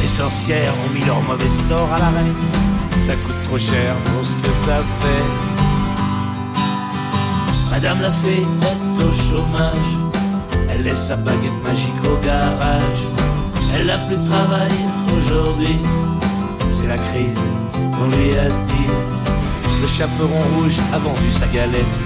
Les 0.00 0.08
sorcières 0.08 0.72
ont 0.86 0.94
mis 0.94 1.04
leur 1.04 1.20
mauvais 1.20 1.50
sort 1.50 1.92
à 1.92 1.98
l'arrêt. 1.98 2.32
Ça 3.02 3.14
coûte 3.14 3.42
trop 3.44 3.58
cher 3.58 3.94
pour 4.06 4.24
ce 4.24 4.36
que 4.36 4.54
ça 4.54 4.80
fait. 5.00 5.26
Madame 7.70 8.00
la 8.00 8.10
fée 8.10 8.46
est 8.62 9.04
au 9.04 9.12
chômage. 9.12 9.92
Elle 10.70 10.84
laisse 10.84 11.08
sa 11.08 11.16
baguette 11.16 11.62
magique 11.62 12.04
au 12.10 12.16
garage. 12.24 13.02
Elle 13.74 13.88
n'a 13.88 13.98
plus 13.98 14.16
de 14.16 14.26
travail 14.30 14.72
aujourd'hui. 15.18 15.78
C'est 16.80 16.88
la 16.88 16.96
crise, 16.96 17.42
qu'on 17.74 18.16
lui 18.16 18.38
a 18.38 18.48
dit. 18.48 19.15
Le 19.82 19.86
chaperon 19.86 20.40
rouge 20.56 20.78
a 20.92 20.98
vendu 20.98 21.30
sa 21.30 21.46
galette. 21.46 21.98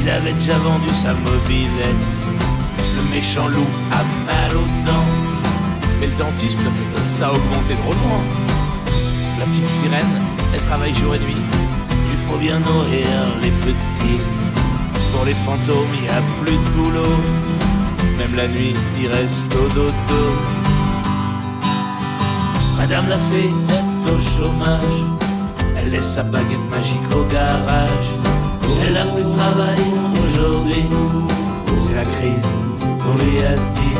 Il 0.00 0.08
avait 0.10 0.32
déjà 0.32 0.58
vendu 0.58 0.88
sa 0.88 1.14
mobilette. 1.14 2.06
Le 2.96 3.14
méchant 3.14 3.48
loup 3.48 3.70
a 3.92 4.02
mal 4.26 4.56
aux 4.56 4.86
dents. 4.86 5.10
Mais 6.00 6.06
le 6.08 6.16
dentiste, 6.16 6.60
ça 7.06 7.28
a 7.28 7.30
augmenté 7.30 7.74
drôlement. 7.74 8.22
La 9.38 9.44
petite 9.46 9.66
sirène, 9.66 10.14
elle 10.54 10.60
travaille 10.62 10.94
jour 10.94 11.14
et 11.14 11.18
nuit. 11.20 11.42
Il 12.10 12.18
faut 12.18 12.38
bien 12.38 12.58
nourrir 12.58 13.08
les 13.42 13.50
petits. 13.50 14.22
Pour 15.12 15.24
les 15.24 15.34
fantômes, 15.34 15.92
il 15.94 16.02
n'y 16.02 16.08
a 16.08 16.22
plus 16.42 16.56
de 16.56 16.68
boulot. 16.70 17.16
Même 18.18 18.34
la 18.34 18.48
nuit, 18.48 18.74
il 19.00 19.06
reste 19.08 19.54
au 19.54 19.68
dodo. 19.68 20.22
Madame 22.76 23.08
la 23.08 23.18
fée 23.18 23.50
est 23.76 24.10
au 24.10 24.20
chômage. 24.20 25.21
Elle 25.82 25.90
laisse 25.90 26.14
sa 26.14 26.22
baguette 26.22 26.70
magique 26.70 27.10
au 27.14 27.24
garage. 27.24 28.08
Elle 28.86 28.96
a 28.96 29.04
plus 29.04 29.24
de 29.24 29.36
travail 29.36 29.82
aujourd'hui. 30.24 30.84
C'est 31.86 31.94
la 31.94 32.04
crise, 32.04 32.48
on 32.80 33.24
lui 33.24 33.38
a 33.44 33.54
dit. 33.54 33.96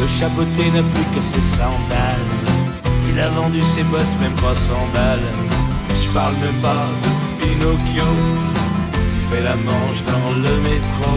Le 0.00 0.06
chapeauté 0.06 0.70
n'a 0.70 0.82
plus 0.82 1.04
que 1.14 1.20
ses 1.20 1.40
sandales. 1.40 2.28
Il 3.08 3.18
a 3.20 3.28
vendu 3.30 3.60
ses 3.60 3.84
bottes, 3.84 4.20
même 4.20 4.34
pas 4.34 4.54
100 4.54 4.74
balles. 4.92 5.18
Je 6.02 6.08
parle 6.10 6.34
même 6.36 6.60
pas 6.60 6.86
de 7.02 7.44
Pinocchio 7.44 8.04
qui 8.92 9.20
fait 9.30 9.42
la 9.42 9.56
manche 9.56 10.02
dans 10.04 10.30
le 10.32 10.60
métro. 10.60 11.10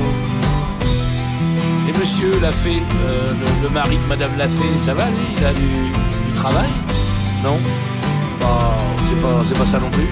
Et 1.87 1.99
monsieur 1.99 2.39
l'a 2.41 2.51
fait, 2.51 2.81
euh, 3.09 3.33
le, 3.63 3.69
mari 3.69 3.97
de 3.97 4.07
madame 4.07 4.37
l'a 4.37 4.47
fait, 4.47 4.77
ça 4.79 4.93
va 4.93 5.05
lui, 5.05 5.35
il 5.37 5.45
a 5.45 5.53
du, 5.53 5.67
du 5.67 6.31
travail? 6.35 6.69
Non? 7.43 7.57
Pas 8.39 8.94
c'est 9.07 9.21
pas, 9.21 9.43
c'est 9.47 9.57
pas 9.57 9.65
ça 9.65 9.79
non 9.79 9.89
plus. 9.91 10.07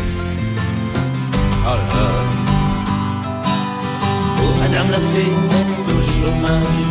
Oh, 1.65 1.77
oh 4.41 4.51
Madame 4.59 4.91
la 4.91 4.99
fée 4.99 5.31
est 5.59 5.91
au 5.91 6.01
chômage. 6.01 6.81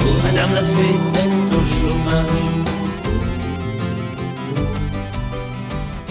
Oh, 0.00 0.14
Madame 0.24 0.54
la 0.54 0.64
fée 0.64 0.96
est 1.22 1.54
au 1.56 1.62
chômage. 1.76 2.26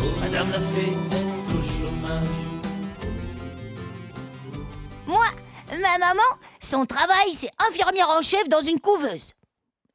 Oh, 0.03 0.11
Madame 0.21 0.51
la 0.51 0.59
fée 0.59 0.93
est 1.11 1.53
au 1.55 1.61
chômage. 1.61 2.37
Moi, 5.07 5.25
ma 5.71 5.97
maman, 5.97 6.29
son 6.59 6.85
travail, 6.85 7.33
c'est 7.33 7.51
infirmière 7.69 8.09
en 8.09 8.21
chef 8.21 8.47
dans 8.49 8.61
une 8.61 8.79
couveuse. 8.79 9.33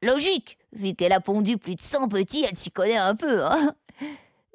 Logique. 0.01 0.57
Vu 0.73 0.95
qu'elle 0.95 1.13
a 1.13 1.19
pondu 1.19 1.57
plus 1.57 1.75
de 1.75 1.81
100 1.81 2.09
petits, 2.09 2.45
elle 2.49 2.57
s'y 2.57 2.71
connaît 2.71 2.97
un 2.97 3.15
peu. 3.15 3.45
Hein 3.45 3.73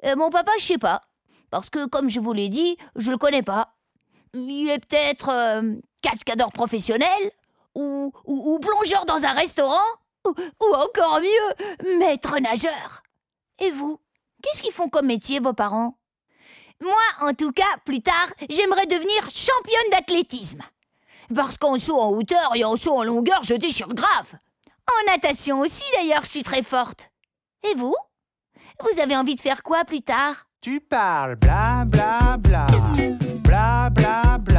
euh, 0.05 0.15
mon 0.15 0.29
papa, 0.29 0.51
je 0.59 0.65
sais 0.65 0.77
pas. 0.77 1.01
Parce 1.49 1.69
que, 1.69 1.85
comme 1.85 2.09
je 2.09 2.19
vous 2.19 2.33
l'ai 2.33 2.49
dit, 2.49 2.77
je 2.95 3.09
le 3.09 3.17
connais 3.17 3.41
pas. 3.41 3.73
Il 4.33 4.69
est 4.69 4.85
peut-être 4.85 5.29
euh, 5.29 5.75
cascadeur 6.01 6.51
professionnel 6.51 7.31
ou, 7.73 8.11
ou, 8.25 8.59
plongeur 8.59 9.05
dans 9.05 9.23
un 9.23 9.31
restaurant 9.31 9.85
ou, 10.27 10.33
ou 10.61 10.75
encore 10.75 11.21
mieux, 11.21 11.97
maître 11.97 12.37
nageur. 12.39 13.01
Et 13.59 13.71
vous, 13.71 13.99
qu'est-ce 14.43 14.61
qu'ils 14.61 14.73
font 14.73 14.89
comme 14.89 15.07
métier, 15.07 15.39
vos 15.39 15.53
parents? 15.53 15.97
Moi, 16.81 16.93
en 17.21 17.33
tout 17.33 17.51
cas, 17.51 17.77
plus 17.85 18.01
tard, 18.01 18.27
j'aimerais 18.49 18.85
devenir 18.85 19.29
championne 19.29 19.91
d'athlétisme. 19.91 20.61
Parce 21.33 21.57
qu'en 21.57 21.77
saut 21.77 21.99
en 21.99 22.09
hauteur 22.09 22.55
et 22.55 22.63
en 22.63 22.75
saut 22.75 22.97
en 22.97 23.03
longueur, 23.03 23.41
je 23.43 23.53
déchire 23.53 23.89
grave. 23.89 24.35
En 24.89 25.11
natation 25.11 25.59
aussi 25.59 25.83
d'ailleurs, 25.95 26.25
je 26.25 26.29
suis 26.29 26.43
très 26.43 26.63
forte. 26.63 27.09
Et 27.69 27.75
vous? 27.75 27.95
Vous 28.81 28.99
avez 28.99 29.15
envie 29.15 29.35
de 29.35 29.41
faire 29.41 29.63
quoi 29.63 29.83
plus 29.85 30.01
tard? 30.01 30.47
Tu 30.61 30.79
parles 30.79 31.35
bla 31.35 31.85
bla 31.85 32.37
bla. 32.37 32.65
Bla 33.43 33.89
bla 33.89 34.37
bla. 34.39 34.58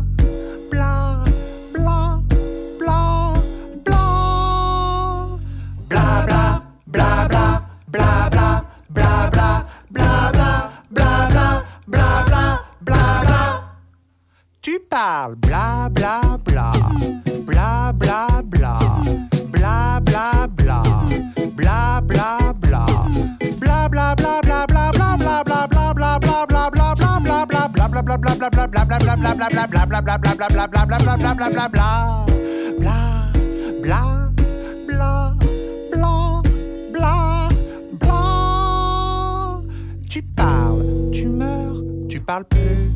Tu 40.11 40.23
parles, 40.23 41.11
tu 41.11 41.27
meurs, 41.27 41.81
tu 42.09 42.19
parles 42.19 42.45
plus. 42.45 42.91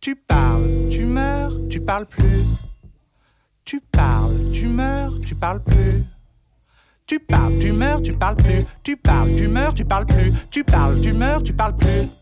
Tu 0.00 0.14
parles, 0.14 0.88
tu 0.90 1.04
meurs, 1.04 1.52
tu 1.68 1.80
parles 1.80 2.06
plus. 2.06 2.44
Tu 3.64 3.80
parles, 3.80 4.50
tu 4.52 4.66
meurs, 4.68 5.12
tu 5.24 5.34
parles 5.34 5.62
plus. 5.62 6.04
Tu 7.06 7.18
parles, 7.18 7.58
tu 7.58 7.72
meurs, 7.72 8.02
tu 8.02 8.12
parles 8.12 8.36
plus. 8.36 8.64
Tu 8.82 8.96
parles, 8.96 9.34
tu 9.36 9.48
meurs, 9.48 9.74
tu 9.74 9.84
parles 9.84 10.06
plus. 10.06 10.32
Tu 10.50 10.64
parles, 10.64 11.00
tu 11.00 11.12
meurs, 11.12 11.42
tu 11.42 11.52
parles 11.52 11.76
plus. 11.76 12.21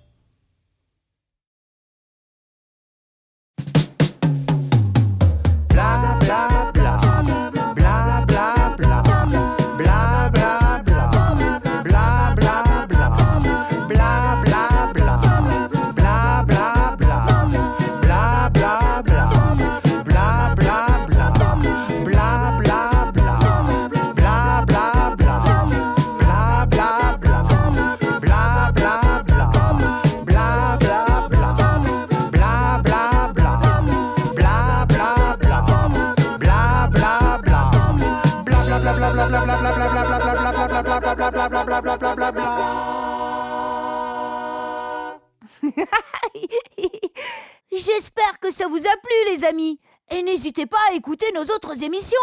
J'espère 47.81 48.39
que 48.41 48.51
ça 48.51 48.69
vous 48.69 48.87
a 48.87 48.97
plu, 49.03 49.33
les 49.33 49.45
amis. 49.45 49.81
Et 50.11 50.23
n'hésitez 50.23 50.67
pas 50.67 50.77
à 50.91 50.95
écouter 50.95 51.25
nos 51.33 51.45
autres 51.45 51.83
émissions. 51.83 52.19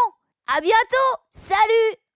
À 0.45 0.61
bientôt. 0.61 1.21
Salut 1.31 2.06